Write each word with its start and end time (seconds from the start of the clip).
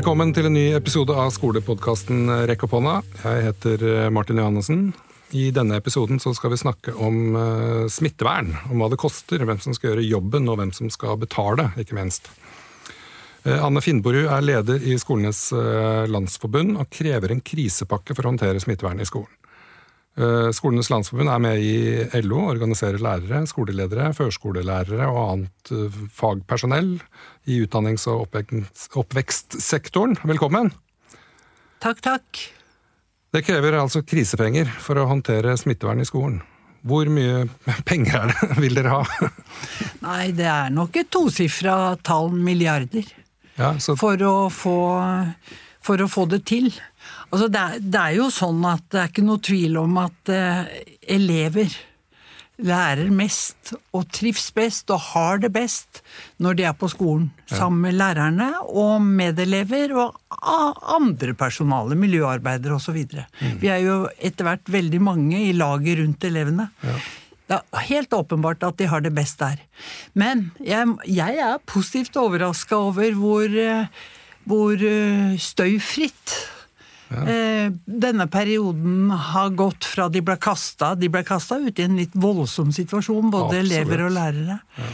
Velkommen 0.00 0.30
til 0.32 0.46
en 0.48 0.54
ny 0.56 0.70
episode 0.72 1.12
av 1.12 1.28
skolepodkasten 1.28 2.30
Rekk 2.48 2.62
opp 2.64 2.72
hånda. 2.72 2.92
Jeg 3.20 3.42
heter 3.44 3.82
eh, 3.84 4.06
Martin 4.08 4.38
Johannessen. 4.40 4.78
I 5.36 5.50
denne 5.52 5.76
episoden 5.76 6.16
skal 6.22 6.54
vi 6.54 6.58
snakke 6.62 6.94
om 6.96 7.18
uh, 7.36 7.84
smittevern. 7.84 8.48
Om 8.72 8.80
hva 8.80 8.88
det 8.88 8.96
koster, 9.02 9.44
hvem 9.44 9.60
som 9.60 9.76
skal 9.76 9.90
gjøre 9.90 10.06
jobben, 10.06 10.48
og 10.48 10.56
hvem 10.56 10.72
som 10.72 10.88
skal 10.88 11.20
betale, 11.20 11.68
ikke 11.84 11.98
minst. 11.98 12.32
Uh, 13.44 13.58
Anne 13.58 13.84
Finnborud 13.84 14.24
er 14.24 14.46
leder 14.46 14.88
i 14.88 14.96
Skolenes 14.96 15.50
landsforbund 16.08 16.80
og 16.80 16.88
krever 16.88 17.36
en 17.36 17.44
krisepakke 17.44 18.16
for 18.16 18.24
å 18.24 18.32
håndtere 18.32 18.64
smittevern 18.64 19.04
i 19.04 19.10
skolen. 19.10 19.36
Skolenes 20.52 20.90
landsforbund 20.90 21.30
er 21.32 21.40
med 21.40 21.62
i 21.62 22.20
LO, 22.26 22.40
organiserer 22.50 22.98
lærere, 23.00 23.44
skoleledere, 23.48 24.10
førskolelærere 24.12 25.06
og 25.06 25.20
annet 25.22 25.70
fagpersonell 26.12 26.96
i 27.48 27.60
utdannings- 27.62 28.08
og 28.10 28.26
oppvekstsektoren. 29.00 30.18
Velkommen! 30.28 30.72
Takk, 31.80 32.02
takk. 32.04 32.42
Det 33.30 33.44
krever 33.46 33.78
altså 33.78 34.02
krisepenger 34.02 34.68
for 34.82 34.98
å 34.98 35.06
håndtere 35.08 35.54
smittevern 35.58 36.02
i 36.02 36.08
skolen. 36.08 36.40
Hvor 36.86 37.08
mye 37.12 37.44
penger 37.88 38.18
er 38.18 38.32
det, 38.32 38.50
vil 38.58 38.76
dere 38.78 38.98
ha? 38.98 39.28
Nei, 40.06 40.30
det 40.36 40.48
er 40.50 40.70
nok 40.74 40.98
et 41.00 41.10
tosifra 41.12 41.96
tall 42.04 42.32
milliarder. 42.34 43.06
Ja, 43.60 43.74
så... 43.82 43.94
for, 44.00 44.20
å 44.24 44.48
få, 44.52 44.76
for, 45.84 46.02
å 46.02 46.08
få, 46.10 46.26
det 46.32 46.42
til. 46.48 46.70
Altså, 47.30 47.46
det, 47.46 47.60
er, 47.60 47.78
det, 47.78 48.00
er, 48.00 48.16
jo 48.18 48.26
sånn 48.34 48.64
at 48.66 48.82
det 48.90 49.00
er 49.00 49.12
ikke 49.12 49.26
noe 49.26 49.42
tvil 49.46 49.78
om 49.80 50.00
at 50.02 50.32
eh, 50.34 50.74
elever 51.14 51.70
lærer 52.60 53.08
mest 53.14 53.72
og 53.96 54.04
trives 54.12 54.50
best 54.56 54.90
og 54.92 55.00
har 55.10 55.40
det 55.40 55.52
best 55.54 56.02
når 56.42 56.58
de 56.58 56.66
er 56.68 56.76
på 56.76 56.90
skolen 56.92 57.30
sammen 57.48 57.80
med 57.86 57.96
lærerne 57.96 58.50
og 58.68 59.00
medelever 59.04 59.94
og 59.96 60.18
andre 60.96 61.34
personale, 61.38 61.96
miljøarbeidere 61.98 62.76
osv. 62.76 62.98
Mm. 63.00 63.56
Vi 63.62 63.72
er 63.72 63.80
jo 63.84 63.96
etter 64.18 64.46
hvert 64.46 64.70
veldig 64.70 65.00
mange 65.02 65.40
i 65.46 65.56
laget 65.56 66.00
rundt 66.02 66.28
elevene. 66.28 66.68
Ja. 66.84 66.98
Det 67.50 67.58
er 67.58 67.88
helt 67.88 68.14
åpenbart 68.14 68.62
at 68.62 68.78
de 68.78 68.86
har 68.86 69.02
det 69.02 69.10
best 69.14 69.40
der. 69.40 69.58
Men 70.14 70.50
jeg, 70.62 70.86
jeg 71.10 71.40
er 71.42 71.58
positivt 71.66 72.18
overraska 72.20 72.78
over 72.78 73.16
hvor, 73.18 73.48
eh, 73.50 73.88
hvor 74.46 74.86
eh, 74.86 75.34
støyfritt 75.34 76.36
Eh, 77.10 77.72
denne 77.84 78.26
perioden 78.30 79.10
har 79.10 79.50
gått 79.58 79.82
fra 79.84 80.06
de 80.08 80.20
ble 80.22 80.36
kasta 80.38 80.92
De 80.94 81.08
ble 81.10 81.24
kasta 81.26 81.56
ut 81.58 81.78
i 81.80 81.86
en 81.88 81.96
litt 81.98 82.12
voldsom 82.14 82.70
situasjon, 82.74 83.32
både 83.32 83.58
Absolutt. 83.58 83.72
elever 83.72 84.04
og 84.06 84.12
lærere. 84.14 84.60
Ja. 84.78 84.90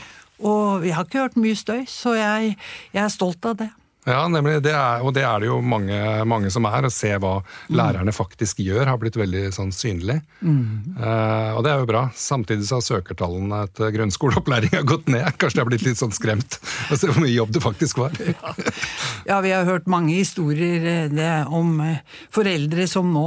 Og 0.49 0.83
vi 0.85 0.93
har 0.97 1.05
ikke 1.05 1.27
hørt 1.27 1.37
mye 1.41 1.57
støy, 1.57 1.83
så 1.89 2.15
jeg, 2.17 2.57
jeg 2.93 3.05
er 3.05 3.13
stolt 3.13 3.45
av 3.49 3.59
det. 3.61 3.69
Ja, 4.07 4.21
nemlig. 4.31 4.61
Det 4.63 4.71
er, 4.71 5.03
og 5.03 5.11
det 5.17 5.25
er 5.27 5.43
det 5.43 5.49
jo 5.49 5.57
mange, 5.65 5.99
mange 6.31 6.51
som 6.55 6.67
er. 6.71 6.87
Å 6.87 6.93
se 6.93 7.11
hva 7.19 7.41
mm. 7.43 7.75
lærerne 7.75 8.15
faktisk 8.15 8.61
gjør, 8.63 8.85
har 8.93 9.01
blitt 9.03 9.19
veldig 9.19 9.49
sånn 9.55 9.73
synlig. 9.75 10.21
Mm. 10.39 10.95
Eh, 10.95 11.51
og 11.57 11.65
det 11.67 11.73
er 11.73 11.83
jo 11.83 11.89
bra. 11.91 12.05
Samtidig 12.15 12.69
så 12.69 12.79
har 12.79 12.87
søkertallene 12.87 13.65
til 13.75 13.91
grunnskoleopplæring 13.97 14.77
gått 14.93 15.11
ned. 15.11 15.27
Kanskje 15.41 15.59
de 15.59 15.65
har 15.65 15.71
blitt 15.73 15.87
litt 15.89 15.99
sånn 15.99 16.15
skremt 16.15 16.61
å 16.91 16.99
se 16.99 17.11
hvor 17.11 17.19
mye 17.25 17.35
jobb 17.35 17.57
det 17.57 17.65
faktisk 17.65 18.05
var. 18.05 18.15
ja. 18.31 18.55
ja, 19.27 19.41
vi 19.43 19.55
har 19.57 19.67
hørt 19.67 19.91
mange 19.91 20.15
historier 20.15 20.87
eh, 20.93 21.11
det, 21.11 21.33
om 21.51 21.81
eh, 21.83 22.23
foreldre 22.35 22.87
som 22.91 23.11
nå 23.11 23.27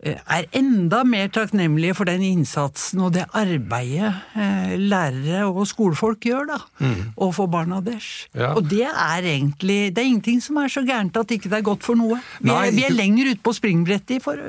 er 0.00 0.46
enda 0.56 1.02
mer 1.04 1.28
takknemlige 1.32 1.94
for 1.98 2.08
den 2.08 2.22
innsatsen 2.24 3.02
og 3.04 3.12
det 3.12 3.26
arbeidet 3.36 4.08
eh, 4.32 4.72
lærere 4.80 5.42
og 5.50 5.66
skolefolk 5.68 6.24
gjør, 6.24 6.46
da. 6.48 6.58
Mm. 6.80 7.02
Og 7.20 7.34
for 7.36 7.50
barna 7.52 7.82
deres. 7.84 8.08
Ja. 8.32 8.54
Og 8.56 8.64
det 8.70 8.86
er 8.88 9.28
egentlig 9.34 9.92
Det 9.94 10.00
er 10.00 10.08
ingenting 10.08 10.40
som 10.40 10.56
er 10.62 10.72
så 10.72 10.82
gærent 10.86 11.16
at 11.20 11.34
ikke 11.36 11.50
det 11.52 11.58
er 11.58 11.66
godt 11.66 11.84
for 11.84 12.00
noe. 12.00 12.16
Vi, 12.40 12.48
Nei, 12.48 12.70
er, 12.70 12.76
vi 12.78 12.86
er, 12.88 12.96
lenger 12.96 13.34
ute 13.34 13.44
på 13.44 13.54
springbrettet 13.56 14.16
i, 14.16 14.20
for, 14.24 14.40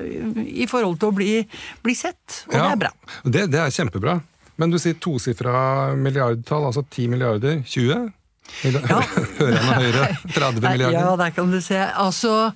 i, 0.46 0.68
forhold 0.72 1.02
til 1.02 1.12
å 1.12 1.18
bli, 1.20 1.34
bli 1.84 1.98
sett, 1.98 2.46
og 2.48 2.56
ja, 2.56 2.64
det 2.64 2.72
er 2.72 2.82
bra. 2.86 2.94
Det, 3.26 3.46
det 3.52 3.62
er 3.66 3.76
kjempebra. 3.76 4.18
Men 4.62 4.72
du 4.72 4.80
sier 4.80 4.96
tosifra 5.02 5.92
milliardtall, 5.98 6.70
altså 6.70 6.86
10 6.86 7.12
milliarder? 7.12 7.60
20? 7.68 8.10
Ja. 8.72 9.04
Hører 9.40 9.54
jeg 9.56 9.68
noe 9.68 9.78
høyere? 9.84 10.08
30 10.38 10.64
milliarder? 10.64 10.98
Ja, 11.00 11.14
der 11.20 11.36
kan 11.36 11.52
du 11.52 11.60
se. 11.66 11.80
Altså, 11.82 12.52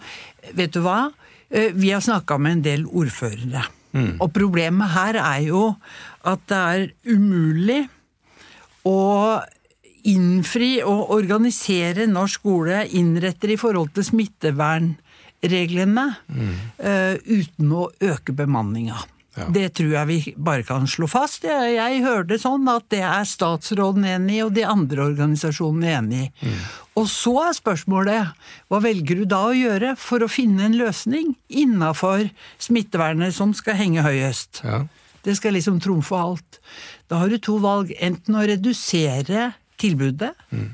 vet 0.55 0.75
du 0.75 0.83
hva? 0.85 1.09
Eh, 1.49 1.71
vi 1.73 1.91
har 1.91 2.01
snakka 2.01 2.37
med 2.41 2.51
en 2.57 2.61
del 2.65 2.85
ordførere. 2.85 3.63
Mm. 3.95 4.17
Og 4.19 4.33
problemet 4.35 4.89
her 4.95 5.15
er 5.21 5.41
jo 5.47 5.75
at 6.25 6.39
det 6.49 6.57
er 6.57 6.89
umulig 7.15 7.89
å 8.85 9.39
innfri 10.05 10.83
og 10.85 11.09
organisere 11.15 12.05
norsk 12.09 12.39
skole, 12.41 12.87
innretter 12.93 13.49
i 13.55 13.57
forhold 13.57 13.89
til 13.95 14.03
smittevernreglene, 14.05 16.15
mm. 16.29 16.55
uh, 16.77 17.15
uten 17.25 17.71
å 17.73 17.89
øke 18.11 18.31
bemanninga. 18.37 18.97
Ja. 19.35 19.49
Det 19.51 19.69
tror 19.75 19.91
jeg 19.91 20.07
vi 20.07 20.33
bare 20.37 20.63
kan 20.63 20.87
slå 20.87 21.09
fast. 21.11 21.43
Jeg, 21.43 21.75
jeg 21.75 22.03
hørte 22.05 22.39
sånn 22.39 22.67
at 22.71 22.87
det 22.93 23.01
er 23.03 23.27
statsråden 23.27 24.07
enig 24.07 24.37
i, 24.37 24.43
og 24.45 24.53
de 24.55 24.63
andre 24.67 25.09
organisasjonene 25.09 25.95
enig 25.99 26.21
i. 26.23 26.29
Mm. 26.47 26.61
Og 26.95 27.09
så 27.11 27.33
er 27.43 27.57
spørsmålet 27.57 28.51
hva 28.71 28.79
velger 28.83 29.19
du 29.19 29.25
da 29.27 29.41
å 29.49 29.55
gjøre 29.55 29.95
for 29.99 30.23
å 30.23 30.31
finne 30.31 30.69
en 30.69 30.77
løsning 30.79 31.33
innafor 31.51 32.29
smittevernet 32.63 33.35
som 33.35 33.51
skal 33.57 33.75
henge 33.81 34.05
høyest? 34.05 34.63
Ja. 34.63 34.85
Det 35.25 35.35
skal 35.35 35.57
liksom 35.57 35.81
trumfe 35.83 36.15
alt. 36.15 36.59
Da 37.11 37.19
har 37.19 37.31
du 37.33 37.39
to 37.41 37.57
valg. 37.59 37.91
Enten 37.99 38.37
å 38.37 38.45
redusere 38.45 39.51
tilbudet, 39.81 40.31
mm. 40.53 40.69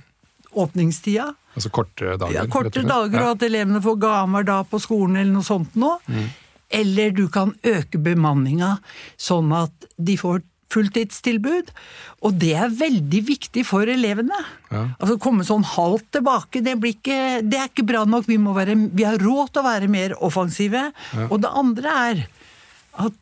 åpningstida. 0.62 1.32
Altså 1.56 1.72
korte 1.74 2.14
dager? 2.20 2.36
Ja, 2.36 2.46
korte 2.52 2.84
dager, 2.86 3.24
og 3.24 3.34
at 3.36 3.46
elevene 3.48 3.82
får 3.84 3.98
gaver 4.04 4.46
da 4.48 4.62
på 4.68 4.80
skolen 4.84 5.18
eller 5.20 5.34
noe 5.34 5.48
sånt 5.48 5.74
noe. 5.80 5.98
Mm. 6.08 6.30
Eller 6.72 7.12
du 7.16 7.26
kan 7.32 7.54
øke 7.68 8.00
bemanninga 8.02 8.78
sånn 9.20 9.52
at 9.56 9.92
de 9.98 10.16
får 10.20 10.42
fulltidstilbud. 10.72 11.72
Og 12.26 12.38
det 12.42 12.54
er 12.58 12.74
veldig 12.74 13.22
viktig 13.28 13.64
for 13.68 13.90
elevene. 13.92 14.38
Ja. 14.72 14.86
Altså 14.98 15.18
Komme 15.22 15.46
sånn 15.48 15.66
halvt 15.68 16.12
tilbake, 16.18 16.64
det, 16.66 16.78
ikke, 16.92 17.20
det, 17.44 17.60
er 17.60 17.72
ikke 17.72 17.88
bra 17.92 18.06
nok. 18.08 18.30
Vi, 18.30 18.40
være, 18.42 18.78
vi, 18.92 19.08
har 19.08 19.20
råd 19.22 19.52
til 19.52 19.64
å 19.64 19.68
være 19.68 19.92
mer 19.92 20.16
offensive. 20.24 20.88
Ja. 21.16 21.28
Og 21.30 21.42
det 21.44 21.52
andre 21.64 21.98
er 22.12 22.24
at 23.02 23.18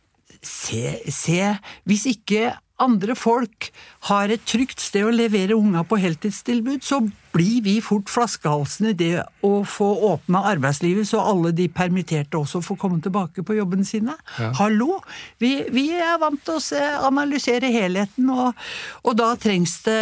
se, 0.46 0.96
se 1.12 1.42
Hvis 1.90 2.06
ikke 2.08 2.54
andre 2.84 3.16
folk 3.18 3.70
har 4.10 4.32
et 4.32 4.44
trygt 4.48 4.82
sted 4.84 5.08
å 5.08 5.14
levere 5.14 5.58
unga 5.58 5.84
på 5.88 6.00
heltidstilbud, 6.00 6.84
så 6.86 7.02
blir 7.36 7.62
vi 7.66 7.76
fort 7.84 8.10
flaskehalsene 8.10 8.94
i 8.94 8.98
det 8.98 9.14
å 9.46 9.52
få 9.68 9.88
åpna 10.10 10.42
arbeidslivet, 10.50 11.08
så 11.10 11.22
alle 11.22 11.52
de 11.56 11.68
permitterte 11.72 12.40
også 12.40 12.64
får 12.66 12.80
komme 12.82 13.02
tilbake 13.06 13.46
på 13.46 13.58
jobbene 13.60 13.88
sine. 13.88 14.16
Ja. 14.40 14.52
Hallo! 14.62 15.00
Vi, 15.42 15.54
vi, 15.76 15.90
er 16.00 16.18
vant 16.22 16.42
til 16.46 16.58
å 16.58 16.64
se, 16.64 16.82
analysere 17.10 17.72
helheten, 17.74 18.32
og, 18.34 18.70
og 19.04 19.20
da 19.20 19.34
trengs 19.40 19.78
det 19.86 20.02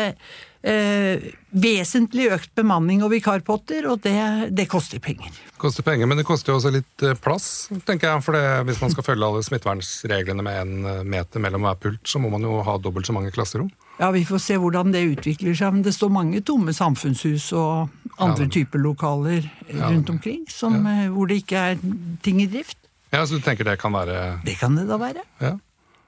eh, 0.62 1.28
vesentlig 1.58 2.28
økt 2.36 2.54
bemanning 2.58 3.04
og 3.06 3.12
vikarpotter, 3.14 3.88
og 3.90 4.02
det, 4.04 4.18
det, 4.56 4.68
koster 4.70 5.02
penger. 5.04 5.32
Det 5.32 5.60
koster 5.62 5.86
penger, 5.86 6.08
Men 6.08 6.20
det 6.20 6.26
koster 6.28 6.54
jo 6.54 6.60
også 6.60 6.72
litt 6.74 7.06
eh, 7.06 7.18
plass, 7.18 7.70
tenker 7.88 8.12
jeg. 8.12 8.24
For 8.26 8.38
det, 8.38 8.46
hvis 8.70 8.82
man 8.84 8.94
skal 8.94 9.08
følge 9.08 9.30
alle 9.30 9.44
smittevernreglene 9.46 10.46
med 10.46 10.62
en 10.62 10.90
eh, 10.92 11.04
meter 11.18 11.44
mellom 11.44 11.68
hver 11.68 11.80
pult, 11.82 12.02
så 12.08 12.22
må 12.22 12.32
man 12.34 12.46
jo 12.46 12.60
ha 12.66 12.78
dobbelt 12.82 13.10
så 13.10 13.16
mange 13.16 13.34
klasserom. 13.36 13.70
Ja, 13.98 14.12
Vi 14.14 14.26
får 14.30 14.42
se 14.44 14.58
hvordan 14.62 14.94
det 14.94 15.06
utvikler 15.10 15.56
seg. 15.58 15.74
Men 15.74 15.86
det 15.86 15.96
står 15.98 16.14
mange 16.14 16.44
tomme 16.46 16.74
samfunnshus 16.76 17.50
og 17.58 17.90
andre 18.18 18.46
ja, 18.46 18.54
typer 18.60 18.82
lokaler 18.82 19.48
rundt 19.72 20.12
omkring 20.14 20.44
som, 20.52 20.78
ja. 20.84 21.06
Eh, 21.06 21.14
hvor 21.14 21.30
det 21.30 21.42
ikke 21.44 21.70
er 21.72 21.80
ting 22.26 22.42
i 22.44 22.50
drift. 22.52 22.78
Ja, 23.14 23.24
Så 23.26 23.40
du 23.40 23.42
tenker 23.42 23.64
det 23.64 23.80
kan 23.80 23.94
være 23.96 24.42
Det 24.44 24.58
kan 24.60 24.76
det 24.76 24.88
da 24.90 24.98
være. 25.00 25.24
Ja. 25.40 25.56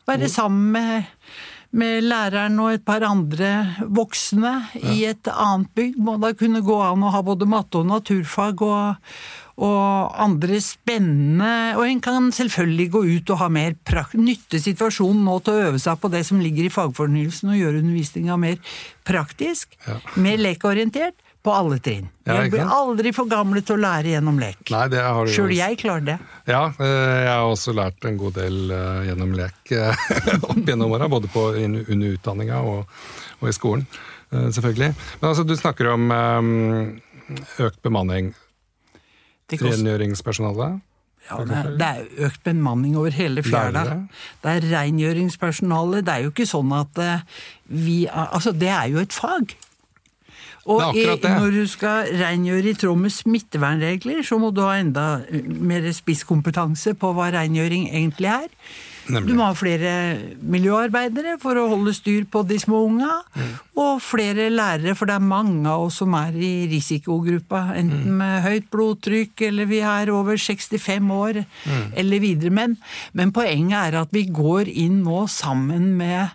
Være 0.10 0.30
sammen 0.30 0.72
med 0.74 1.04
med 1.77 2.06
læreren 2.07 2.57
og 2.63 2.74
et 2.74 2.86
par 2.86 3.04
andre 3.06 3.51
voksne 3.94 4.54
ja. 4.74 4.94
i 4.94 5.04
et 5.12 5.30
annet 5.30 5.69
bygg. 5.77 6.00
Må 6.01 6.18
da 6.21 6.33
kunne 6.38 6.63
gå 6.66 6.80
an 6.81 7.06
å 7.06 7.13
ha 7.13 7.21
både 7.25 7.48
matte 7.50 7.81
og 7.81 7.89
naturfag 7.92 8.63
og, 8.66 9.13
og 9.60 10.18
andre 10.24 10.62
spennende 10.63 11.54
Og 11.77 11.83
en 11.86 12.01
kan 12.01 12.30
selvfølgelig 12.33 12.89
gå 12.95 13.04
ut 13.19 13.33
og 13.36 13.42
ha 13.44 13.50
mer 13.54 13.77
nytte 14.18 14.62
situasjonen 14.63 15.24
nå 15.27 15.39
til 15.45 15.56
å 15.56 15.69
øve 15.69 15.81
seg 15.81 16.01
på 16.01 16.12
det 16.13 16.25
som 16.27 16.42
ligger 16.42 16.66
i 16.66 16.74
fagfornyelsen, 16.74 17.54
og 17.54 17.60
gjøre 17.60 17.83
undervisninga 17.83 18.38
mer 18.39 18.57
praktisk, 19.06 19.77
ja. 19.86 20.00
mer 20.18 20.42
lekeorientert 20.42 21.18
på 21.44 21.53
alle 21.56 21.77
trinn. 21.80 22.09
Ja, 22.27 22.41
jeg 22.44 22.51
blir 22.53 22.71
aldri 22.74 23.13
for 23.15 23.30
gamle 23.31 23.62
til 23.63 23.77
å 23.77 23.81
lære 23.81 24.12
gjennom 24.12 24.39
lek. 24.41 24.59
Nei, 24.74 24.83
det 24.91 25.03
har 25.06 25.27
du 25.27 25.31
Sjøl 25.31 25.53
jeg 25.56 25.77
klarer 25.80 26.06
det. 26.09 26.18
Ja, 26.50 26.65
eh, 26.75 27.19
jeg 27.24 27.31
har 27.31 27.47
også 27.47 27.74
lært 27.77 28.07
en 28.09 28.19
god 28.19 28.36
del 28.36 28.74
eh, 28.75 29.06
gjennom 29.07 29.31
lek 29.38 29.71
eh, 29.75 30.03
opp 30.50 30.59
gjennom 30.59 30.91
åra. 30.97 31.07
Både 31.12 31.31
på, 31.31 31.45
under 31.56 32.12
utdanninga 32.12 32.59
og, 32.68 33.00
og, 33.39 33.47
i 33.47 33.56
skolen, 33.56 33.88
selvfølgelig. 34.33 34.91
Men 35.21 35.31
altså, 35.31 35.47
du 35.47 35.56
snakker 35.57 35.94
om 35.94 36.12
økt 37.63 37.81
bemanning. 37.85 38.33
Rengjøringspersonale? 39.50 40.74
Ja, 41.30 41.39
det 41.45 41.56
er, 41.56 41.71
det 41.77 41.88
er 41.88 42.27
økt 42.27 42.44
bemanning 42.44 42.97
over 43.00 43.13
hele 43.15 43.45
fjæra. 43.45 43.85
Det 44.44 44.53
er 44.57 44.69
rengjøringspersonale. 44.74 46.03
Det 46.03 46.13
er 46.13 46.27
jo 46.27 46.35
ikke 46.35 46.50
sånn 46.50 46.75
at 46.75 47.01
vi 47.69 48.01
Altså, 48.12 48.51
det 48.51 48.71
er 48.75 48.92
jo 48.92 49.01
et 49.01 49.15
fag. 49.15 49.56
Og 50.67 50.97
i, 50.97 51.06
når 51.23 51.53
du 51.56 51.63
skal 51.69 52.11
rengjøre 52.19 52.73
i 52.73 52.77
tråd 52.77 53.00
med 53.00 53.13
smittevernregler, 53.15 54.21
så 54.27 54.38
må 54.41 54.51
du 54.51 54.61
ha 54.65 54.75
enda 54.79 55.07
mer 55.45 55.88
spisskompetanse 55.95 56.95
på 57.00 57.13
hva 57.15 57.29
rengjøring 57.38 57.88
egentlig 57.89 58.31
er. 58.33 58.50
Nemlig. 59.09 59.27
Du 59.27 59.38
må 59.39 59.45
ha 59.47 59.53
flere 59.57 59.91
miljøarbeidere 60.53 61.38
for 61.41 61.57
å 61.57 61.67
holde 61.71 61.94
styr 61.97 62.27
på 62.29 62.44
de 62.47 62.59
små 62.61 62.83
unga, 62.88 63.21
Mm. 63.35 63.53
og 63.79 64.01
flere 64.01 64.50
lærere, 64.51 64.95
for 64.95 65.06
det 65.06 65.15
er 65.15 65.19
mange 65.25 65.65
av 65.67 65.85
oss 65.88 65.97
som 65.97 66.13
er 66.13 66.31
i 66.35 66.67
risikogruppa, 66.69 67.73
enten 67.75 68.06
Mm. 68.06 68.17
med 68.17 68.44
høyt 68.44 68.69
blodtrykk, 68.69 69.41
eller 69.47 69.65
vi 69.65 69.79
er 69.81 70.11
over 70.11 70.35
65 70.38 71.09
år, 71.11 71.45
Mm. 71.65 71.94
eller 71.95 72.19
videre. 72.19 72.51
Men, 72.51 72.77
men 73.13 73.31
poenget 73.31 73.94
er 73.94 74.01
at 74.01 74.09
vi 74.11 74.25
går 74.25 74.67
inn 74.67 75.03
nå 75.03 75.27
sammen 75.27 75.95
med 75.97 76.29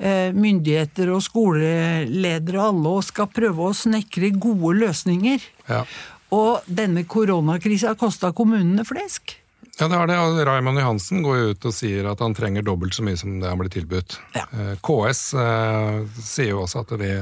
eh, 0.00 0.30
myndigheter 0.32 1.08
og 1.12 1.22
skoleledere 1.22 2.54
og 2.60 2.68
alle 2.68 2.88
og 2.98 3.04
skal 3.04 3.26
prøve 3.26 3.58
å 3.66 3.74
snekre 3.74 4.30
gode 4.38 4.78
løsninger. 4.78 5.40
Ja. 5.68 5.84
Og 6.30 6.60
denne 6.68 7.02
koronakrisa 7.04 7.88
har 7.88 7.94
kosta 7.96 8.30
kommunene 8.32 8.84
flesk. 8.86 9.34
Ja, 9.78 9.86
det 9.86 9.94
er 9.94 10.08
det. 10.10 10.16
og 10.18 10.40
Raymond 10.48 10.80
Johansen 10.80 11.22
går 11.22 11.36
jo 11.38 11.50
ut 11.54 11.66
og 11.70 11.74
sier 11.76 12.08
at 12.10 12.22
han 12.24 12.34
trenger 12.34 12.64
dobbelt 12.66 12.96
så 12.96 13.04
mye 13.06 13.18
som 13.20 13.36
det 13.38 13.46
han 13.46 13.60
blir 13.60 13.70
tilbudt. 13.70 14.16
Ja. 14.34 14.42
Eh, 14.50 14.74
KS 14.82 15.22
eh, 15.38 16.00
sier 16.18 16.50
jo 16.50 16.64
også 16.64 16.82
at 16.82 16.96
det, 16.98 17.12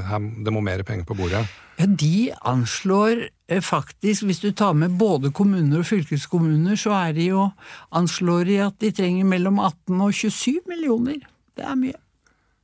det 0.41 0.53
må 0.53 0.63
mer 0.65 0.81
penger 0.87 1.05
på 1.05 1.17
bordet. 1.19 1.43
Ja, 1.77 1.85
De 1.85 2.31
anslår 2.49 3.27
eh, 3.27 3.61
faktisk, 3.61 4.25
hvis 4.25 4.41
du 4.41 4.49
tar 4.57 4.73
med 4.73 4.97
både 4.97 5.29
kommuner 5.29 5.83
og 5.83 5.89
fylkeskommuner, 5.91 6.79
så 6.81 6.95
er 6.97 7.13
de 7.19 7.29
jo 7.29 7.45
anslår 7.93 8.49
de 8.49 8.59
at 8.71 8.81
de 8.81 8.91
trenger 9.03 9.29
mellom 9.29 9.61
18 9.61 10.01
og 10.01 10.17
27 10.17 10.65
millioner. 10.71 11.21
Det 11.57 11.65
er 11.65 11.77
mye. 11.77 12.01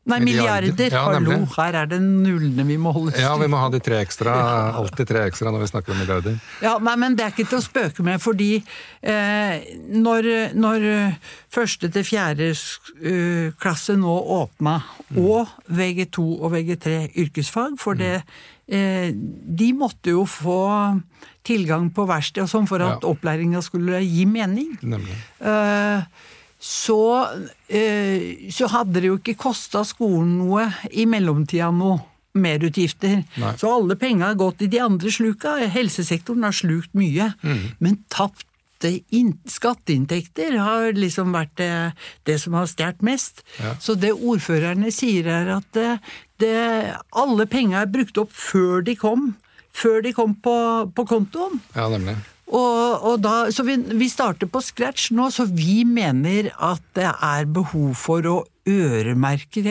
Nei, 0.06 0.18
Milliarder. 0.20 0.74
milliarder. 0.74 0.92
Ja, 0.92 1.04
Hallo, 1.08 1.36
her 1.56 1.76
er 1.80 1.86
det 1.88 2.00
nullene 2.04 2.66
vi 2.68 2.76
må 2.76 2.92
holde 2.92 3.14
Ja, 3.16 3.38
vi 3.40 3.48
må 3.48 3.56
ha 3.62 3.70
de 3.72 3.80
tre 3.80 4.02
ekstra. 4.04 4.34
Alltid 4.76 5.08
tre 5.08 5.22
ekstra 5.30 5.52
når 5.54 5.62
vi 5.64 5.70
snakker 5.72 5.94
om 5.96 6.02
milliarder. 6.04 6.36
Ja, 6.62 6.74
nei, 6.84 6.96
men 7.00 7.16
det 7.16 7.24
er 7.24 7.32
ikke 7.32 7.46
til 7.48 7.62
å 7.62 7.64
spøke 7.64 8.04
med, 8.04 8.20
fordi 8.20 8.50
eh, 8.60 9.64
når, 9.96 10.28
når 10.60 10.88
første 11.56 11.88
til 11.96 12.04
fjerde 12.04 12.50
eh, 12.52 13.54
klasse 13.64 13.96
nå 13.96 14.18
åpna, 14.42 14.76
og 15.16 15.48
VG2 15.72 16.28
og 16.42 16.52
VG3 16.58 16.98
yrkesfag, 17.24 17.80
for 17.80 17.96
det 17.96 18.18
eh, 18.68 19.08
De 19.16 19.72
måtte 19.78 20.12
jo 20.18 20.26
få 20.28 20.60
tilgang 21.48 21.90
på 21.96 22.06
verksted 22.12 22.44
og 22.44 22.52
sånn 22.52 22.68
for 22.68 22.84
at 22.84 23.00
Ja. 23.04 23.10
opplæringa 23.16 23.64
skulle 23.64 24.04
gi 24.04 24.28
mening. 24.28 24.76
Nemlig. 24.84 25.16
Eh, 25.40 26.04
så, 26.64 27.28
eh, 27.68 28.50
så 28.52 28.70
hadde 28.72 29.02
det 29.02 29.10
jo 29.10 29.20
ikke 29.20 29.36
kosta 29.36 29.82
skolen 29.84 30.38
noe 30.40 30.70
i 30.96 31.04
mellomtida 31.10 31.68
nå. 31.76 31.98
Merutgifter. 32.34 33.20
Nei. 33.38 33.52
Så 33.62 33.70
alle 33.70 33.98
penga 34.00 34.32
har 34.32 34.40
gått 34.40 34.64
i 34.64 34.70
de 34.72 34.80
andre 34.82 35.12
sluka. 35.14 35.58
Helsesektoren 35.70 36.48
har 36.48 36.56
slukt 36.56 36.96
mye. 36.98 37.28
Men 37.84 38.00
tapte 38.10 38.50
skatteinntekter 39.54 40.58
har 40.58 40.98
liksom 40.98 41.36
vært 41.36 41.54
det, 41.60 41.70
det 42.26 42.40
som 42.42 42.56
har 42.58 42.66
stjålet 42.72 43.06
mest. 43.06 43.44
Ja. 43.60 43.76
Så 43.80 43.94
det 44.00 44.16
ordførerne 44.16 44.90
sier 44.92 45.30
er 45.30 45.54
at 45.60 45.70
det, 45.78 46.00
det, 46.42 46.58
alle 47.12 47.46
penga 47.46 47.84
er 47.84 47.92
brukt 47.94 48.18
opp 48.18 48.34
før 48.34 48.82
de 48.88 48.98
kom. 49.00 49.34
Før 49.74 50.02
de 50.06 50.16
kom 50.16 50.36
på, 50.36 50.58
på 50.96 51.06
kontoen. 51.10 51.62
Ja, 51.76 51.88
nemlig. 51.92 52.18
Og, 52.54 53.06
og 53.10 53.22
da, 53.24 53.36
så 53.54 53.66
vi, 53.66 53.80
vi 53.98 54.10
starter 54.12 54.50
på 54.50 54.62
scratch 54.62 55.10
nå, 55.16 55.30
så 55.34 55.48
vi 55.50 55.82
mener 55.90 56.52
at 56.62 56.84
det 56.98 57.10
er 57.10 57.50
behov 57.50 57.96
for 57.98 58.30
å 58.30 58.36
øremerke 58.70 59.64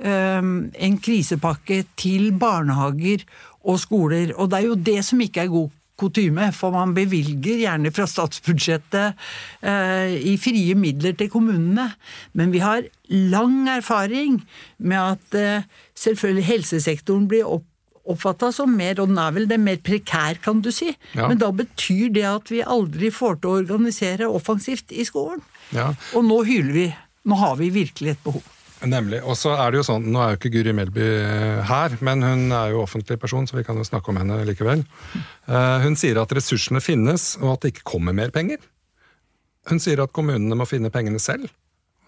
um, 0.00 0.70
en 0.72 0.96
krisepakke 0.98 1.84
til 2.00 2.32
barnehager 2.40 3.26
og 3.60 3.82
skoler. 3.84 4.32
Og 4.36 4.50
det 4.50 4.58
er 4.58 4.66
jo 4.70 4.80
det 4.88 4.98
som 5.06 5.20
ikke 5.22 5.44
er 5.44 5.52
god 5.52 5.76
kutyme, 6.00 6.48
for 6.56 6.72
man 6.74 6.94
bevilger 6.96 7.60
gjerne 7.60 7.92
fra 7.92 8.06
statsbudsjettet 8.08 9.18
eh, 9.60 10.14
i 10.32 10.36
frie 10.40 10.76
midler 10.78 11.16
til 11.18 11.28
kommunene. 11.32 11.90
Men 12.32 12.54
vi 12.54 12.62
har 12.64 12.88
lang 13.10 13.66
erfaring 13.68 14.40
med 14.78 15.00
at 15.00 15.36
eh, 15.36 15.68
selvfølgelig 16.00 16.46
helsesektoren 16.48 17.28
blir 17.30 17.48
opp 17.58 17.69
oppfatta 18.08 18.48
som 18.54 18.72
mer, 18.76 19.00
og 19.02 19.10
den 19.10 19.18
er 19.20 19.34
vel 19.36 19.48
det 19.50 19.58
mer 19.60 19.76
prekær, 19.84 20.38
kan 20.42 20.62
du 20.64 20.70
si. 20.74 20.92
Ja. 21.14 21.28
Men 21.28 21.38
da 21.42 21.50
betyr 21.52 22.08
det 22.14 22.24
at 22.28 22.48
vi 22.52 22.62
aldri 22.64 23.10
får 23.12 23.40
til 23.42 23.50
å 23.50 23.58
organisere 23.60 24.28
offensivt 24.30 24.92
i 24.92 25.04
skolen. 25.04 25.42
Ja, 25.74 25.92
Og 26.16 26.24
nå 26.26 26.40
hyler 26.48 26.72
vi. 26.74 26.86
Nå 27.28 27.36
har 27.36 27.54
vi 27.60 27.68
virkelig 27.70 28.14
et 28.16 28.24
behov. 28.24 28.42
Nemlig. 28.80 29.20
Og 29.28 29.36
så 29.36 29.52
er 29.60 29.70
det 29.74 29.82
jo 29.82 29.84
sånn, 29.84 30.06
Nå 30.08 30.22
er 30.24 30.30
jo 30.32 30.38
ikke 30.38 30.50
Guri 30.54 30.72
Melby 30.72 31.04
eh, 31.04 31.58
her, 31.68 31.98
men 32.00 32.24
hun 32.24 32.46
er 32.56 32.72
jo 32.72 32.80
offentlig 32.86 33.18
person, 33.20 33.44
så 33.46 33.58
vi 33.58 33.64
kan 33.66 33.76
jo 33.76 33.84
snakke 33.84 34.08
om 34.08 34.16
henne 34.22 34.38
likevel. 34.48 34.86
Eh, 35.46 35.78
Hun 35.84 35.98
sier 36.00 36.16
at 36.22 36.32
ressursene 36.32 36.80
finnes, 36.80 37.34
og 37.42 37.52
at 37.58 37.66
det 37.66 37.74
ikke 37.74 37.84
kommer 37.92 38.16
mer 38.16 38.32
penger. 38.32 38.56
Hun 39.68 39.82
sier 39.84 40.00
at 40.00 40.14
kommunene 40.16 40.56
må 40.56 40.64
finne 40.64 40.88
pengene 40.90 41.20
selv. 41.20 41.50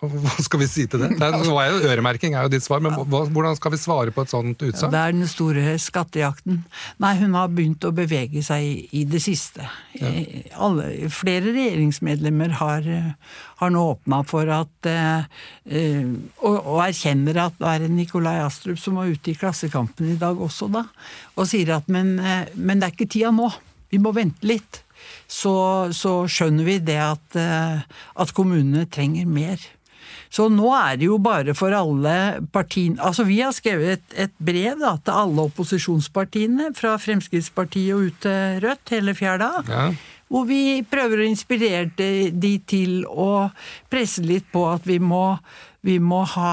Hva 0.22 0.34
skal 0.42 0.62
vi 0.62 0.66
si 0.66 0.84
til 0.90 1.04
det? 1.04 1.12
det 1.20 1.26
er, 1.28 1.36
er 1.38 1.68
jo 1.70 1.90
Øremerking 1.92 2.34
er 2.34 2.46
jo 2.46 2.50
ditt 2.50 2.64
svar, 2.64 2.82
men 2.82 2.94
hvordan 3.06 3.54
skal 3.58 3.74
vi 3.74 3.78
svare 3.78 4.14
på 4.14 4.24
et 4.24 4.32
sånt 4.32 4.64
utsagn? 4.64 4.90
Det 4.90 5.00
er 5.00 5.14
den 5.14 5.30
store 5.30 5.76
skattejakten. 5.78 6.62
Nei, 7.02 7.12
hun 7.20 7.36
har 7.38 7.52
begynt 7.54 7.86
å 7.86 7.92
bevege 7.94 8.42
seg 8.42 8.88
i, 8.90 9.04
det 9.06 9.22
siste. 9.22 9.68
Ja. 10.00 10.10
Alle, 10.66 10.88
flere 11.14 11.52
regjeringsmedlemmer 11.54 12.56
har, 12.58 12.88
eh, 12.90 13.12
har 13.62 13.74
nå 13.74 13.84
åpna 13.92 14.22
for 14.26 14.50
at 14.50 14.90
eh, 14.90 15.28
eh, 15.70 16.08
og, 16.42 16.56
og 16.58 16.80
erkjenner 16.88 17.38
at 17.44 17.60
det 17.60 17.74
er 17.76 17.92
Nikolai 17.92 18.40
Astrup 18.42 18.80
som 18.82 18.98
var 18.98 19.12
ute 19.12 19.30
i 19.30 19.38
Klassekampen 19.38 20.16
i 20.16 20.18
dag 20.18 20.40
også, 20.40 20.70
da. 20.72 20.88
Og 21.36 21.46
sier 21.50 21.76
at 21.76 21.86
men, 21.92 22.16
eh, 22.18 22.48
men 22.56 22.82
det 22.82 22.88
er 22.88 22.96
ikke 22.96 23.12
tida 23.14 23.30
nå. 23.34 23.52
Vi 23.92 24.00
må 24.02 24.10
vente 24.16 24.46
litt. 24.48 24.82
Så, 25.30 25.52
så 25.96 26.22
skjønner 26.30 26.66
vi 26.66 26.76
det 26.82 26.98
at, 27.00 27.38
eh, 27.38 28.02
at 28.22 28.34
kommunene 28.36 28.84
trenger 28.90 29.30
mer. 29.30 29.62
Så 30.32 30.48
nå 30.48 30.70
er 30.72 30.96
det 31.00 31.10
jo 31.10 31.18
bare 31.20 31.52
for 31.56 31.74
alle 31.76 32.14
partiene 32.54 32.96
Altså 33.04 33.26
vi 33.28 33.42
har 33.42 33.52
skrevet 33.52 33.98
et, 33.98 34.16
et 34.26 34.34
brev 34.40 34.80
da, 34.80 34.94
til 35.04 35.18
alle 35.24 35.46
opposisjonspartiene, 35.50 36.70
fra 36.76 36.96
Fremskrittspartiet 37.00 37.92
og 37.96 38.08
ut 38.08 38.18
til 38.24 38.64
Rødt, 38.64 38.94
hele 38.94 39.16
fjerda. 39.18 39.52
Ja. 39.68 39.86
Hvor 40.32 40.48
vi 40.48 40.80
prøver 40.88 41.20
å 41.20 41.28
inspirere 41.28 41.90
de, 41.92 42.52
til 42.64 43.02
å 43.04 43.50
presse 43.92 44.24
litt 44.24 44.48
på 44.52 44.64
at 44.70 44.86
vi 44.88 44.96
må, 44.96 45.36
vi 45.84 45.98
må 46.00 46.22
ha 46.32 46.52